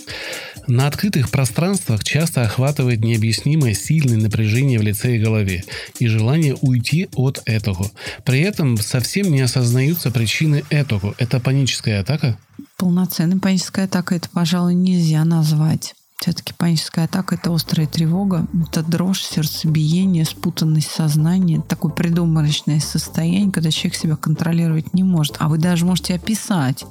На 0.66 0.86
открытых 0.86 1.30
пространствах 1.30 2.04
часто 2.04 2.42
охватывает 2.42 3.02
необъяснимое 3.02 3.72
сильное 3.72 4.18
напряжение 4.18 4.78
в 4.78 4.82
лице 4.82 5.16
и 5.16 5.18
голове 5.18 5.64
и 5.98 6.06
желание 6.08 6.56
уйти 6.60 7.08
от 7.14 7.40
этого. 7.46 7.90
При 8.24 8.40
этом 8.40 8.76
совсем 8.76 9.32
не 9.32 9.40
осознаются 9.40 10.10
причины 10.10 10.64
этого. 10.68 11.14
Это 11.16 11.40
паническая 11.40 12.02
атака? 12.02 12.36
Полноценной 12.76 13.38
панической 13.38 13.84
атакой 13.84 14.18
это, 14.18 14.28
пожалуй, 14.28 14.74
нельзя 14.74 15.24
назвать. 15.24 15.94
Все-таки 16.20 16.52
паническая 16.52 17.04
атака– 17.04 17.34
это 17.36 17.54
острая 17.54 17.86
тревога, 17.86 18.46
это 18.68 18.82
дрожь, 18.82 19.22
сердцебиение, 19.22 20.24
спутанность 20.24 20.90
сознания, 20.90 21.60
такое 21.60 21.92
придуманное 21.92 22.80
состояние, 22.80 23.52
когда 23.52 23.70
человек 23.70 23.94
себя 23.94 24.16
контролировать 24.16 24.94
не 24.94 25.04
может. 25.04 25.36
А 25.38 25.48
вы 25.48 25.58
даже 25.58 25.84
можете 25.84 26.16
описать, 26.16 26.84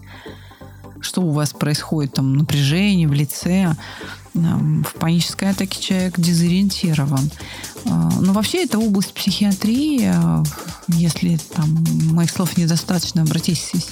что 1.02 1.22
у 1.22 1.32
вас 1.32 1.52
происходит, 1.54 2.14
там, 2.14 2.34
напряжение 2.34 3.08
в 3.08 3.14
лице, 3.14 3.76
в 4.34 4.94
панической 5.00 5.50
атаке 5.50 5.82
человек 5.82 6.20
дезориентирован. 6.20 7.32
А, 7.86 8.12
но 8.20 8.34
вообще 8.34 8.64
это 8.64 8.78
область 8.78 9.14
психиатрии. 9.14 10.12
Если 10.90 11.40
там 11.56 11.84
моих 12.12 12.30
слов 12.30 12.58
недостаточно, 12.58 13.24
обратитесь 13.24 13.88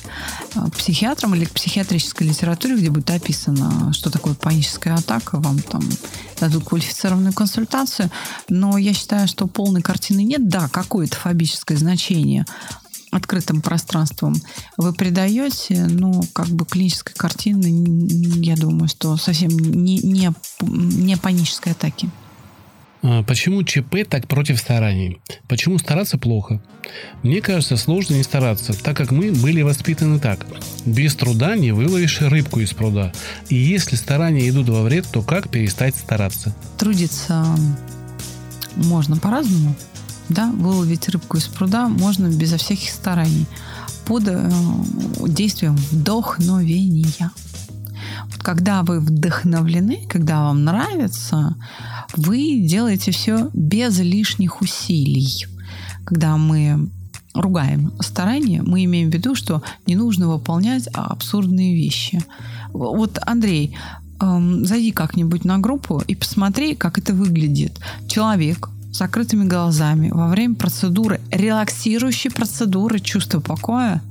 к 0.53 0.75
психиатрам 0.77 1.35
или 1.35 1.45
к 1.45 1.51
психиатрической 1.51 2.27
литературе, 2.27 2.75
где 2.75 2.89
будет 2.89 3.09
описано, 3.09 3.91
что 3.93 4.09
такое 4.09 4.33
паническая 4.33 4.95
атака. 4.95 5.39
Вам 5.39 5.59
там 5.59 5.81
дадут 6.39 6.65
квалифицированную 6.65 7.33
консультацию. 7.33 8.09
Но 8.50 8.77
я 8.77 8.93
считаю, 8.93 9.27
что 9.27 9.47
полной 9.47 9.81
картины 9.81 10.24
нет. 10.24 10.47
Да, 10.47 10.69
какое-то 10.69 11.15
фобическое 11.17 11.77
значение 11.77 12.45
открытым 13.15 13.62
пространством 13.62 14.36
вы 14.77 14.93
придаете, 14.93 15.86
ну, 15.89 16.24
как 16.34 16.48
бы 16.48 16.65
клинической 16.65 17.13
картины, 17.15 18.07
я 18.43 18.55
думаю, 18.55 18.88
что 18.88 19.17
совсем 19.17 19.50
не, 19.50 20.00
не, 20.00 20.31
не 20.62 21.17
панической 21.17 21.74
атаки. 21.74 22.10
А 23.07 23.22
почему 23.22 23.62
ЧП 23.62 23.98
так 24.10 24.27
против 24.27 24.60
стараний? 24.60 25.22
Почему 25.48 25.77
стараться 25.77 26.17
плохо? 26.17 26.60
Мне 27.22 27.39
кажется, 27.39 27.77
сложно 27.77 28.15
не 28.15 28.24
стараться, 28.24 28.74
так 28.74 28.98
как 28.98 29.12
мы 29.12 29.31
были 29.31 29.62
воспитаны 29.62 30.19
так. 30.19 30.48
Без 30.86 31.15
труда 31.15 31.55
не 31.55 31.72
выловишь 31.72 32.22
рыбку 32.22 32.62
из 32.62 32.74
пруда. 32.74 33.13
И 33.48 33.55
если 33.55 33.95
старания 33.95 34.50
идут 34.50 34.69
во 34.69 34.81
вред, 34.81 35.05
то 35.12 35.22
как 35.22 35.50
перестать 35.50 35.95
стараться? 35.95 36.55
Трудиться 36.79 37.45
можно 38.75 39.17
по-разному. 39.17 39.75
Да, 40.29 40.51
выловить 40.51 41.08
рыбку 41.10 41.38
из 41.38 41.46
пруда 41.48 41.88
можно 41.88 42.27
безо 42.27 42.58
всяких 42.58 42.89
стараний 42.89 43.46
под 44.05 44.24
э, 44.27 44.51
действием 45.27 45.75
вдохновения. 45.91 47.32
Вот 48.32 48.41
когда 48.41 48.84
вы 48.84 49.00
вдохновлены, 49.00 50.05
когда 50.10 50.44
вам 50.44 50.63
нравится, 50.63 51.55
вы 52.15 52.60
делаете 52.60 53.12
все 53.12 53.50
без 53.53 54.00
лишних 54.00 54.62
усилий. 54.62 55.46
Когда 56.05 56.38
мы 56.38 56.89
ругаем 57.34 57.91
старания, 58.00 58.62
мы 58.62 58.86
имеем 58.86 59.10
в 59.10 59.13
виду, 59.13 59.36
что 59.36 59.62
не 59.86 59.96
нужно 59.96 60.27
выполнять 60.27 60.88
абсурдные 60.94 61.75
вещи. 61.75 62.24
Вот, 62.72 63.20
Андрей, 63.25 63.75
эм, 64.22 64.65
зайди 64.65 64.91
как-нибудь 64.91 65.46
на 65.46 65.58
группу 65.58 66.01
и 66.08 66.15
посмотри, 66.15 66.75
как 66.75 66.98
это 66.98 67.13
выглядит. 67.13 67.79
Человек 68.08 68.70
с 68.95 68.97
закрытыми 68.97 69.43
глазами 69.43 70.09
во 70.09 70.29
время 70.29 70.55
процедуры, 70.55 71.19
релаксирующей 71.29 72.31
процедуры 72.31 73.01
чувства 73.01 73.41
покоя, 73.41 74.01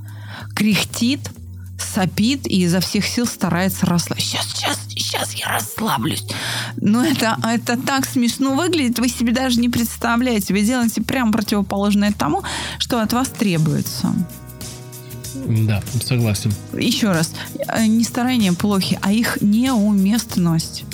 кряхтит, 0.55 1.21
сопит 1.79 2.47
и 2.47 2.65
изо 2.65 2.81
всех 2.81 3.07
сил 3.07 3.25
старается 3.25 3.87
расслабиться. 3.87 4.29
Сейчас, 4.29 4.47
сейчас, 4.53 4.79
сейчас 4.91 5.33
я 5.33 5.49
расслаблюсь. 5.49 6.27
Но 6.77 7.03
это, 7.03 7.39
это 7.43 7.79
так 7.79 8.05
смешно 8.05 8.55
выглядит, 8.55 8.99
вы 8.99 9.09
себе 9.09 9.33
даже 9.33 9.59
не 9.59 9.71
представляете. 9.71 10.53
Вы 10.53 10.61
делаете 10.61 11.01
прямо 11.01 11.33
противоположное 11.33 12.13
тому, 12.13 12.43
что 12.79 13.01
от 13.01 13.15
вас 13.15 13.29
требуется. 13.29 14.15
Да, 15.47 15.83
согласен. 16.03 16.53
Еще 16.75 17.11
раз, 17.11 17.33
э, 17.69 17.87
не 17.87 18.05
старания 18.05 18.53
плохи, 18.53 18.99
а 19.01 19.13
их 19.13 19.39
неуместность. 19.41 20.85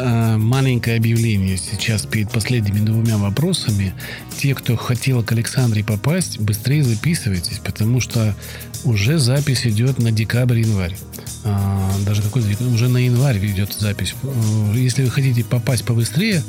Э, 0.00 0.36
маленькое 0.36 0.96
объявление 0.96 1.56
сейчас 1.56 2.06
перед 2.06 2.30
последними 2.30 2.78
двумя 2.84 3.18
вопросами. 3.18 3.94
Те, 4.36 4.54
кто 4.54 4.76
хотел 4.76 5.24
к 5.24 5.32
Александре 5.32 5.82
попасть, 5.82 6.38
быстрее 6.38 6.84
записывайтесь, 6.84 7.58
потому 7.58 8.00
что 8.00 8.36
уже 8.84 9.18
запись 9.18 9.66
идет 9.66 9.98
на 9.98 10.12
декабрь-январь. 10.12 10.96
А, 11.44 11.90
даже 12.06 12.22
какой 12.22 12.42
уже 12.72 12.88
на 12.88 12.98
январь 12.98 13.38
идет 13.44 13.72
запись. 13.72 14.14
Э, 14.22 14.72
если 14.76 15.02
вы 15.02 15.10
хотите 15.10 15.42
попасть 15.42 15.84
побыстрее, 15.84 16.44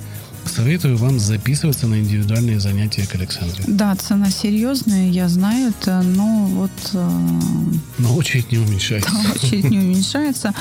Советую 0.49 0.97
вам 0.97 1.19
записываться 1.19 1.87
на 1.87 1.99
индивидуальные 1.99 2.59
занятия 2.59 3.05
к 3.05 3.13
Александре. 3.15 3.63
Да, 3.67 3.95
цена 3.95 4.31
серьезная, 4.31 5.09
я 5.09 5.29
знаю 5.29 5.69
это, 5.69 6.01
но 6.01 6.45
вот... 6.45 6.71
Э, 6.93 7.09
но 7.99 8.15
очередь 8.15 8.51
не 8.51 8.57
уменьшается. 8.57 9.09
Да, 9.23 9.31
очередь 9.33 9.69
не 9.69 9.77
уменьшается. 9.77 10.53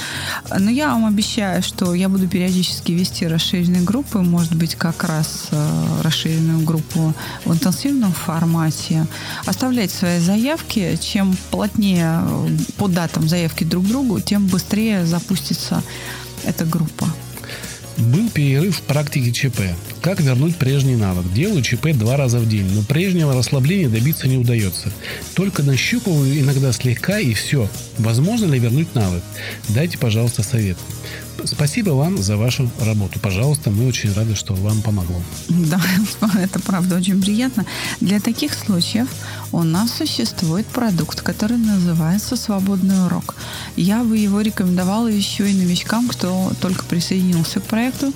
Но 0.57 0.70
я 0.70 0.88
вам 0.88 1.07
обещаю, 1.07 1.62
что 1.62 1.94
я 1.94 2.09
буду 2.09 2.29
периодически 2.29 2.92
вести 2.92 3.27
расширенные 3.27 3.83
группы, 3.83 4.18
может 4.18 4.55
быть, 4.55 4.74
как 4.74 5.05
раз 5.05 5.48
э, 5.53 6.01
расширенную 6.03 6.61
группу 6.61 7.14
в 7.44 7.53
интенсивном 7.53 8.12
формате. 8.12 9.07
Оставлять 9.46 9.90
свои 9.90 10.20
заявки. 10.20 10.98
Чем 11.01 11.37
плотнее 11.51 12.20
э, 12.22 12.48
по 12.77 12.88
датам 12.88 13.27
заявки 13.27 13.64
друг 13.64 13.87
другу, 13.87 14.20
тем 14.20 14.46
быстрее 14.46 15.07
запустится 15.07 15.83
эта 16.44 16.64
группа. 16.64 17.07
Был 17.98 18.30
перерыв 18.30 18.76
в 18.76 18.82
практике 18.82 19.32
ЧП. 19.32 19.61
Как 20.00 20.20
вернуть 20.20 20.54
прежний 20.54 20.94
навык? 20.94 21.32
Делаю 21.34 21.62
ЧП 21.62 21.88
два 21.94 22.16
раза 22.16 22.38
в 22.38 22.48
день, 22.48 22.70
но 22.72 22.82
прежнего 22.82 23.34
расслабления 23.34 23.88
добиться 23.88 24.28
не 24.28 24.38
удается. 24.38 24.92
Только 25.34 25.64
нащупываю 25.64 26.38
иногда 26.38 26.72
слегка 26.72 27.18
и 27.18 27.34
все. 27.34 27.68
Возможно 27.98 28.46
ли 28.46 28.61
вернуть 28.61 28.94
навык? 28.94 29.24
Дайте, 29.70 29.98
пожалуйста, 29.98 30.44
совет. 30.44 30.78
Спасибо 31.44 31.90
вам 31.90 32.18
за 32.18 32.37
вашу 32.37 32.68
работу. 32.81 33.20
Пожалуйста, 33.20 33.70
мы 33.70 33.87
очень 33.87 34.12
рады, 34.12 34.35
что 34.35 34.55
вам 34.55 34.83
помогло. 34.83 35.22
Да, 35.48 35.81
это 36.38 36.59
правда 36.59 36.96
очень 36.96 37.22
приятно. 37.22 37.64
Для 38.01 38.20
таких 38.20 38.55
случаев 38.55 39.09
у 39.53 39.62
нас 39.62 39.92
существует 39.92 40.66
продукт, 40.66 41.22
который 41.22 41.57
называется 41.57 42.37
«Свободный 42.37 43.07
урок». 43.07 43.37
Я 43.77 44.03
бы 44.03 44.18
его 44.18 44.40
рекомендовала 44.40 45.07
еще 45.07 45.48
и 45.48 45.55
новичкам, 45.55 46.09
кто 46.09 46.53
только 46.61 46.85
присоединился 46.85 47.61
к 47.61 47.64
проекту 47.64 48.12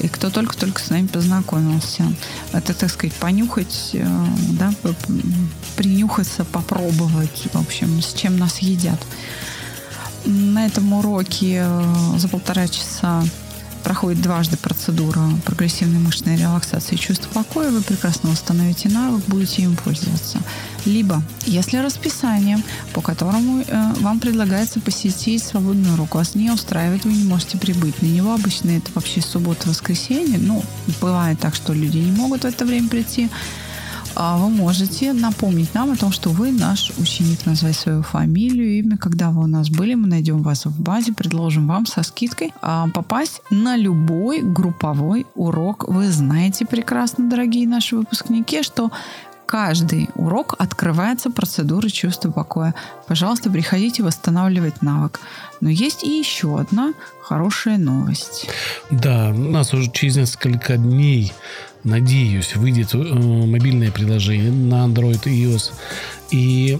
и 0.00 0.08
кто 0.08 0.30
только-только 0.30 0.80
с 0.80 0.90
нами 0.90 1.06
познакомился. 1.06 2.04
Это, 2.52 2.74
так 2.74 2.90
сказать, 2.90 3.14
понюхать, 3.14 3.90
э, 3.92 4.06
да, 4.50 4.74
принюхаться, 5.76 6.44
попробовать, 6.44 7.46
в 7.52 7.58
общем, 7.58 8.02
с 8.02 8.12
чем 8.14 8.36
нас 8.36 8.58
едят. 8.58 9.00
На 10.24 10.66
этом 10.66 10.92
уроке 10.92 11.62
э, 11.66 12.18
за 12.18 12.28
полтора 12.28 12.66
часа 12.66 13.22
проходит 13.84 14.22
дважды 14.22 14.56
процедура 14.56 15.20
прогрессивной 15.44 15.98
мышечной 15.98 16.36
релаксации 16.36 16.94
и 16.94 16.98
чувства 16.98 17.28
покоя, 17.34 17.70
вы 17.70 17.82
прекрасно 17.82 18.30
восстановите 18.30 18.88
навык, 18.88 19.22
будете 19.26 19.62
им 19.62 19.76
пользоваться. 19.76 20.38
Либо, 20.86 21.22
если 21.44 21.76
расписание, 21.76 22.58
по 22.94 23.02
которому 23.02 23.60
э, 23.60 23.92
вам 24.00 24.18
предлагается 24.18 24.80
посетить 24.80 25.44
свободный 25.44 25.92
урок, 25.92 26.14
вас 26.14 26.34
не 26.34 26.50
устраивает, 26.50 27.04
вы 27.04 27.12
не 27.12 27.24
можете 27.24 27.58
прибыть. 27.58 28.00
На 28.00 28.06
него, 28.06 28.32
обычно 28.32 28.70
это 28.70 28.90
вообще 28.94 29.20
суббота-воскресенье, 29.20 30.38
ну, 30.38 30.64
бывает 31.00 31.38
так, 31.38 31.54
что 31.54 31.74
люди 31.74 31.98
не 31.98 32.12
могут 32.12 32.42
в 32.42 32.46
это 32.46 32.64
время 32.64 32.88
прийти, 32.88 33.28
вы 34.16 34.48
можете 34.48 35.12
напомнить 35.12 35.74
нам 35.74 35.92
о 35.92 35.96
том, 35.96 36.12
что 36.12 36.30
вы 36.30 36.52
наш 36.52 36.92
ученик, 36.98 37.46
назвать 37.46 37.76
свою 37.76 38.02
фамилию, 38.02 38.78
имя. 38.78 38.96
Когда 38.96 39.30
вы 39.30 39.44
у 39.44 39.46
нас 39.46 39.70
были, 39.70 39.94
мы 39.94 40.06
найдем 40.06 40.42
вас 40.42 40.66
в 40.66 40.80
базе, 40.80 41.12
предложим 41.12 41.66
вам 41.66 41.86
со 41.86 42.02
скидкой 42.02 42.52
а, 42.62 42.88
попасть 42.88 43.42
на 43.50 43.76
любой 43.76 44.40
групповой 44.42 45.26
урок. 45.34 45.88
Вы 45.88 46.10
знаете 46.10 46.64
прекрасно, 46.64 47.28
дорогие 47.28 47.66
наши 47.66 47.96
выпускники, 47.96 48.62
что 48.62 48.90
каждый 49.46 50.08
урок 50.14 50.54
открывается 50.58 51.30
процедура 51.30 51.88
чувства 51.88 52.30
покоя. 52.30 52.74
Пожалуйста, 53.06 53.50
приходите 53.50 54.02
восстанавливать 54.02 54.82
навык. 54.82 55.20
Но 55.60 55.68
есть 55.68 56.04
и 56.04 56.18
еще 56.18 56.58
одна 56.58 56.94
хорошая 57.22 57.78
новость. 57.78 58.46
Да, 58.90 59.30
у 59.30 59.50
нас 59.50 59.72
уже 59.72 59.90
через 59.90 60.16
несколько 60.16 60.76
дней 60.76 61.32
надеюсь, 61.84 62.56
выйдет 62.56 62.94
э, 62.94 62.98
мобильное 62.98 63.90
приложение 63.90 64.50
на 64.50 64.86
Android 64.86 65.20
и 65.26 65.44
iOS. 65.44 65.72
И 66.30 66.78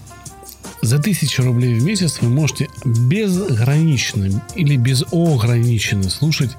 за 0.85 0.97
1000 0.97 1.43
рублей 1.43 1.75
в 1.79 1.83
месяц 1.83 2.19
вы 2.21 2.29
можете 2.29 2.69
безгранично 2.85 4.43
или 4.55 4.77
безограниченно 4.77 6.11
слушать 6.11 6.51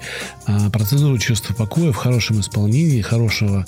а, 0.46 0.70
процедуру 0.72 1.18
чувства 1.20 1.54
покоя 1.54 1.91
в 1.91 1.96
хорошем 1.96 2.39
исполнении, 2.39 3.02
хорошего 3.02 3.65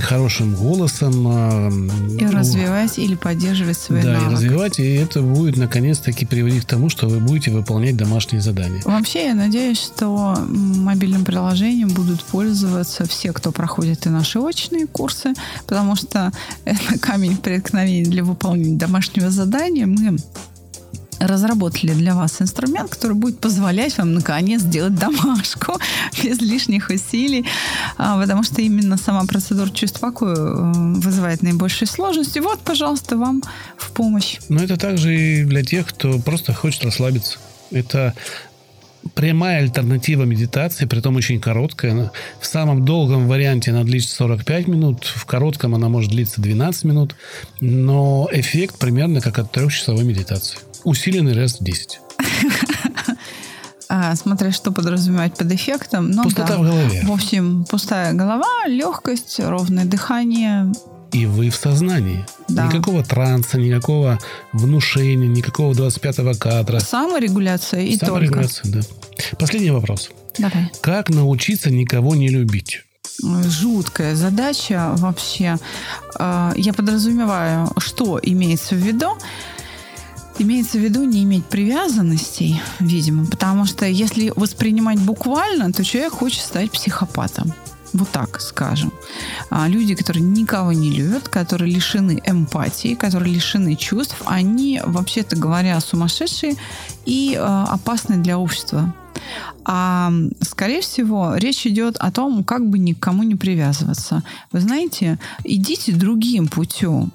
хорошим 0.00 0.54
голосом. 0.54 1.26
а, 1.28 1.68
И 1.70 2.24
ну, 2.24 2.30
развивать 2.32 2.98
или 2.98 3.14
поддерживать 3.14 3.78
свои 3.78 4.02
Да, 4.02 4.10
и 4.12 4.16
навыки. 4.16 4.32
развивать, 4.34 4.78
и 4.80 4.94
это 4.94 5.22
будет 5.22 5.56
наконец-таки 5.56 6.26
приводить 6.26 6.64
к 6.64 6.66
тому, 6.66 6.88
что 6.88 7.08
вы 7.08 7.20
будете 7.20 7.50
выполнять 7.50 7.96
домашние 7.96 8.40
задания. 8.42 8.82
Вообще, 8.84 9.26
я 9.26 9.34
надеюсь, 9.34 9.80
что 9.80 10.36
мобильным 10.48 11.24
приложением 11.24 11.88
будут 11.88 12.22
пользоваться 12.24 13.04
все, 13.06 13.32
кто 13.32 13.52
проходит 13.52 14.06
и 14.06 14.08
наши 14.10 14.38
очные 14.38 14.86
курсы, 14.86 15.32
потому 15.66 15.96
что 15.96 16.32
это 16.64 16.98
камень 17.00 17.36
преткновения 17.36 18.04
для 18.04 18.24
выполнения 18.24 18.76
домашнего 18.76 19.30
задания. 19.30 19.86
Мы 19.86 20.18
разработали 21.20 21.92
для 21.92 22.14
вас 22.14 22.40
инструмент, 22.40 22.90
который 22.90 23.14
будет 23.14 23.40
позволять 23.40 23.96
вам 23.98 24.14
наконец 24.14 24.62
сделать 24.62 24.94
домашку 24.94 25.78
без 26.22 26.40
лишних 26.40 26.90
усилий, 26.90 27.44
А, 27.96 28.20
потому 28.20 28.42
что 28.42 28.62
именно 28.62 28.96
сама 28.96 29.24
процедура 29.24 29.70
чувств 29.70 30.00
покоя 30.00 30.36
э, 30.36 30.72
вызывает 30.96 31.42
наибольшие 31.42 31.88
сложности. 31.88 32.38
Вот, 32.38 32.60
пожалуйста, 32.60 33.16
вам 33.16 33.42
в 33.76 33.90
помощь. 33.90 34.38
Но 34.48 34.62
это 34.62 34.76
также 34.76 35.16
и 35.16 35.44
для 35.44 35.62
тех, 35.62 35.86
кто 35.86 36.18
просто 36.18 36.52
хочет 36.52 36.84
расслабиться. 36.84 37.38
Это 37.70 38.14
прямая 39.14 39.58
альтернатива 39.60 40.24
медитации, 40.24 40.86
притом 40.86 41.16
очень 41.16 41.40
короткая. 41.40 42.10
В 42.40 42.46
самом 42.46 42.84
долгом 42.84 43.28
варианте 43.28 43.70
она 43.70 43.84
длится 43.84 44.14
45 44.16 44.68
минут, 44.68 45.04
в 45.04 45.24
коротком 45.26 45.74
она 45.74 45.88
может 45.88 46.10
длиться 46.10 46.40
12 46.40 46.84
минут, 46.84 47.14
но 47.60 48.28
эффект 48.32 48.78
примерно 48.78 49.20
как 49.20 49.38
от 49.38 49.52
трехчасовой 49.52 50.04
медитации. 50.04 50.58
Усиленный 50.84 51.34
раз 51.34 51.60
в 51.60 51.64
10. 51.64 52.00
А, 53.90 54.14
смотря 54.16 54.52
что 54.52 54.70
подразумевать 54.70 55.34
под 55.34 55.50
эффектом. 55.50 56.10
Ну, 56.10 56.24
Пустота 56.24 56.48
да. 56.48 56.58
в 56.58 56.62
голове. 56.62 57.02
В 57.06 57.10
общем, 57.10 57.64
пустая 57.64 58.12
голова, 58.12 58.66
легкость, 58.66 59.40
ровное 59.40 59.86
дыхание. 59.86 60.70
И 61.12 61.24
вы 61.24 61.48
в 61.48 61.56
сознании. 61.56 62.26
Да. 62.48 62.66
Никакого 62.66 63.02
транса, 63.02 63.56
никакого 63.58 64.18
внушения, 64.52 65.26
никакого 65.26 65.72
25-го 65.72 66.38
кадра. 66.38 66.80
Саморегуляция 66.80 67.80
и 67.80 67.96
только. 67.96 68.06
Саморегуляция, 68.06 68.72
да. 68.72 68.80
Последний 69.38 69.70
вопрос. 69.70 70.10
Давай. 70.36 70.70
Как 70.82 71.08
научиться 71.08 71.70
никого 71.70 72.14
не 72.14 72.28
любить? 72.28 72.82
Жуткая 73.22 74.14
задача 74.14 74.92
вообще. 74.96 75.56
А, 76.18 76.52
Я 76.56 76.74
подразумеваю, 76.74 77.70
что 77.78 78.20
имеется 78.22 78.74
в 78.74 78.78
виду. 78.78 79.16
Имеется 80.40 80.78
в 80.78 80.80
виду 80.80 81.02
не 81.02 81.24
иметь 81.24 81.44
привязанностей, 81.46 82.60
видимо, 82.78 83.26
потому 83.26 83.64
что 83.64 83.86
если 83.86 84.32
воспринимать 84.36 85.00
буквально, 85.00 85.72
то 85.72 85.82
человек 85.82 86.12
хочет 86.12 86.42
стать 86.42 86.70
психопатом. 86.70 87.52
Вот 87.92 88.08
так 88.10 88.40
скажем. 88.40 88.92
А 89.50 89.66
люди, 89.66 89.94
которые 89.94 90.22
никого 90.22 90.72
не 90.72 90.90
любят, 90.90 91.28
которые 91.28 91.74
лишены 91.74 92.20
эмпатии, 92.24 92.94
которые 92.94 93.34
лишены 93.34 93.76
чувств, 93.76 94.16
они, 94.26 94.80
вообще-то 94.84 95.36
говоря, 95.36 95.80
сумасшедшие 95.80 96.54
и 97.06 97.34
э, 97.34 97.38
опасны 97.40 98.18
для 98.18 98.38
общества. 98.38 98.94
А, 99.64 100.12
скорее 100.40 100.82
всего, 100.82 101.34
речь 101.34 101.66
идет 101.66 101.96
о 101.98 102.10
том, 102.10 102.44
как 102.44 102.68
бы 102.68 102.78
никому 102.78 103.22
не 103.22 103.34
привязываться. 103.34 104.22
Вы 104.52 104.60
знаете, 104.60 105.18
идите 105.44 105.92
другим 105.92 106.46
путем. 106.46 107.10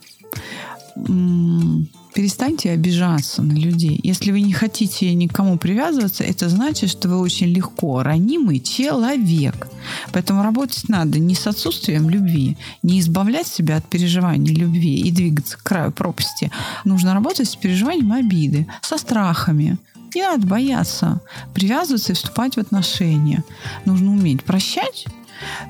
Перестаньте 2.13 2.71
обижаться 2.71 3.41
на 3.41 3.54
людей. 3.54 3.99
Если 4.04 4.32
вы 4.32 4.41
не 4.41 4.54
хотите 4.54 5.12
никому 5.15 5.58
привязываться, 5.58 6.23
это 6.23 6.47
значит, 6.47 6.91
что 6.91 7.10
вы 7.10 7.19
очень 7.19 7.47
легко 7.47 8.04
ранимый 8.04 8.60
человек. 8.60 9.67
Поэтому 10.12 10.43
работать 10.43 10.89
надо 10.89 11.17
не 11.17 11.34
с 11.34 11.47
отсутствием 11.47 12.10
любви, 12.10 12.56
не 12.84 12.99
избавлять 12.99 13.47
себя 13.47 13.78
от 13.78 13.86
переживаний 13.86 14.54
любви 14.54 14.99
и 14.99 15.12
двигаться 15.12 15.58
к 15.58 15.63
краю 15.63 15.91
пропасти. 15.91 16.52
Нужно 16.86 17.15
работать 17.15 17.49
с 17.49 17.56
переживанием 17.56 18.13
обиды, 18.13 18.67
со 18.82 18.97
страхами. 18.97 19.78
Не 20.13 20.21
надо 20.21 20.45
бояться 20.45 21.19
привязываться 21.56 22.12
и 22.12 22.15
вступать 22.15 22.56
в 22.56 22.60
отношения. 22.60 23.43
Нужно 23.86 24.12
уметь 24.12 24.43
прощать 24.43 25.06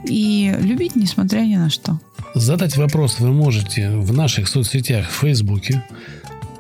и 0.06 0.54
любить, 0.60 0.98
несмотря 0.98 1.42
ни 1.42 1.56
на 1.56 1.70
что. 1.70 2.00
Задать 2.36 2.78
вопрос 2.78 3.20
вы 3.20 3.32
можете 3.32 3.92
в 3.92 4.12
наших 4.12 4.48
соцсетях 4.48 5.08
в 5.10 5.20
Фейсбуке, 5.20 5.84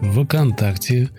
ВКонтакте, 0.01 1.09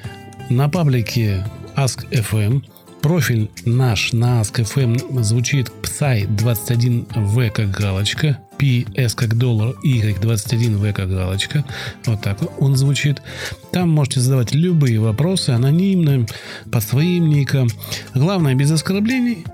на 0.51 0.69
паблике 0.69 1.47
Ask.fm. 1.77 2.65
Профиль 3.01 3.51
наш 3.67 4.13
на 4.13 4.41
Ask.fm 4.41 5.23
звучит 5.23 5.71
Psy21V 5.83 7.51
как 7.51 7.71
галочка, 7.71 8.39
PS 8.59 9.15
как 9.15 9.37
доллар, 9.37 9.75
Y21V 9.85 10.93
как 10.93 11.11
галочка. 11.11 11.65
Вот 12.07 12.23
так 12.23 12.39
он 12.61 12.77
звучит. 12.77 13.21
Там 13.73 13.91
можете 13.91 14.21
задавать 14.21 14.55
любые 14.55 15.01
вопросы 15.01 15.51
анонимно, 15.51 16.27
по 16.73 16.81
своим 16.81 17.29
никам. 17.29 17.69
Главное, 18.15 18.55
без 18.55 18.71
оскорблений. 18.71 19.45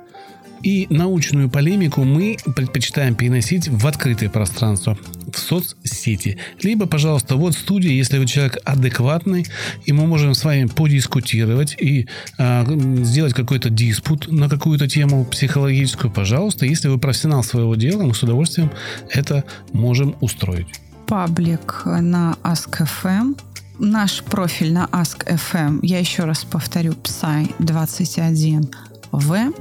И 0.62 0.86
научную 0.90 1.48
полемику 1.48 2.04
мы 2.04 2.36
предпочитаем 2.54 3.14
переносить 3.14 3.68
в 3.68 3.86
открытое 3.86 4.28
пространство, 4.28 4.98
в 5.36 5.38
соцсети. 5.38 6.38
Либо, 6.62 6.86
пожалуйста, 6.86 7.36
вот 7.36 7.54
студия, 7.54 7.92
если 7.92 8.18
вы 8.18 8.26
человек 8.26 8.58
адекватный, 8.64 9.46
и 9.84 9.92
мы 9.92 10.06
можем 10.06 10.34
с 10.34 10.44
вами 10.44 10.66
подискутировать 10.66 11.76
и 11.78 12.08
а, 12.38 12.66
сделать 13.02 13.34
какой-то 13.34 13.70
диспут 13.70 14.30
на 14.30 14.48
какую-то 14.48 14.88
тему 14.88 15.24
психологическую, 15.24 16.10
пожалуйста. 16.10 16.66
Если 16.66 16.88
вы 16.88 16.98
профессионал 16.98 17.42
своего 17.42 17.74
дела, 17.74 18.04
мы 18.04 18.14
с 18.14 18.22
удовольствием 18.22 18.70
это 19.10 19.44
можем 19.72 20.16
устроить. 20.20 20.68
Паблик 21.06 21.82
на 21.84 22.36
Ask.fm. 22.42 23.38
Наш 23.78 24.22
профиль 24.22 24.72
на 24.72 24.86
Ask.fm, 24.92 25.80
я 25.82 25.98
еще 25.98 26.24
раз 26.24 26.44
повторю, 26.44 26.92
Psy21V, 26.92 29.54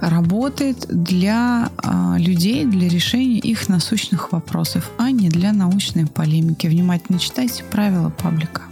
работает 0.00 0.86
для 0.88 1.70
а, 1.78 2.16
людей, 2.18 2.64
для 2.64 2.88
решения 2.88 3.38
их 3.38 3.68
насущных 3.68 4.32
вопросов, 4.32 4.90
а 4.98 5.10
не 5.10 5.28
для 5.28 5.52
научной 5.52 6.06
полемики. 6.06 6.66
Внимательно 6.66 7.18
читайте 7.18 7.64
правила 7.64 8.10
паблика. 8.10 8.62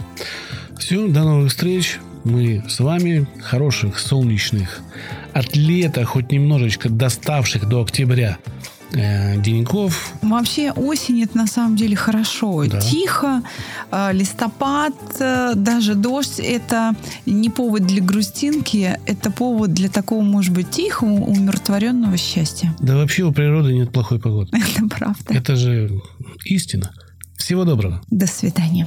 Все, 0.79 1.07
до 1.09 1.25
новых 1.25 1.51
встреч. 1.51 1.99
Мы 2.25 2.65
с 2.69 2.81
вами 2.81 3.27
хороших 3.43 3.99
солнечных 3.99 4.81
от 5.33 5.57
лета, 5.57 6.05
хоть 6.05 6.33
немножечко 6.33 6.89
доставших 6.89 7.69
до 7.69 7.83
октября 7.83 8.39
э, 8.93 9.41
деньков. 9.41 10.13
Вообще 10.23 10.73
осень 10.73 11.23
это 11.23 11.37
на 11.37 11.47
самом 11.47 11.77
деле 11.77 11.97
хорошо. 11.97 12.65
Да. 12.67 12.81
Тихо, 12.81 13.43
э, 13.91 14.13
листопад, 14.13 14.95
э, 15.21 15.53
даже 15.55 15.95
дождь 15.95 16.41
это 16.41 16.95
не 17.27 17.51
повод 17.51 17.87
для 17.87 18.03
грустинки, 18.03 18.99
это 19.07 19.31
повод 19.31 19.73
для 19.73 19.89
такого, 19.89 20.23
может 20.23 20.53
быть, 20.53 20.71
тихого, 20.71 21.25
умиротворенного 21.25 22.17
счастья. 22.17 22.75
Да 22.81 22.97
вообще 22.97 23.25
у 23.25 23.33
природы 23.33 23.75
нет 23.75 23.93
плохой 23.93 24.19
погоды. 24.19 24.51
Это 24.57 24.89
правда. 24.89 25.35
Это 25.35 25.57
же 25.57 26.01
истина. 26.45 26.91
Всего 27.37 27.65
доброго. 27.65 28.03
До 28.11 28.27
свидания. 28.27 28.87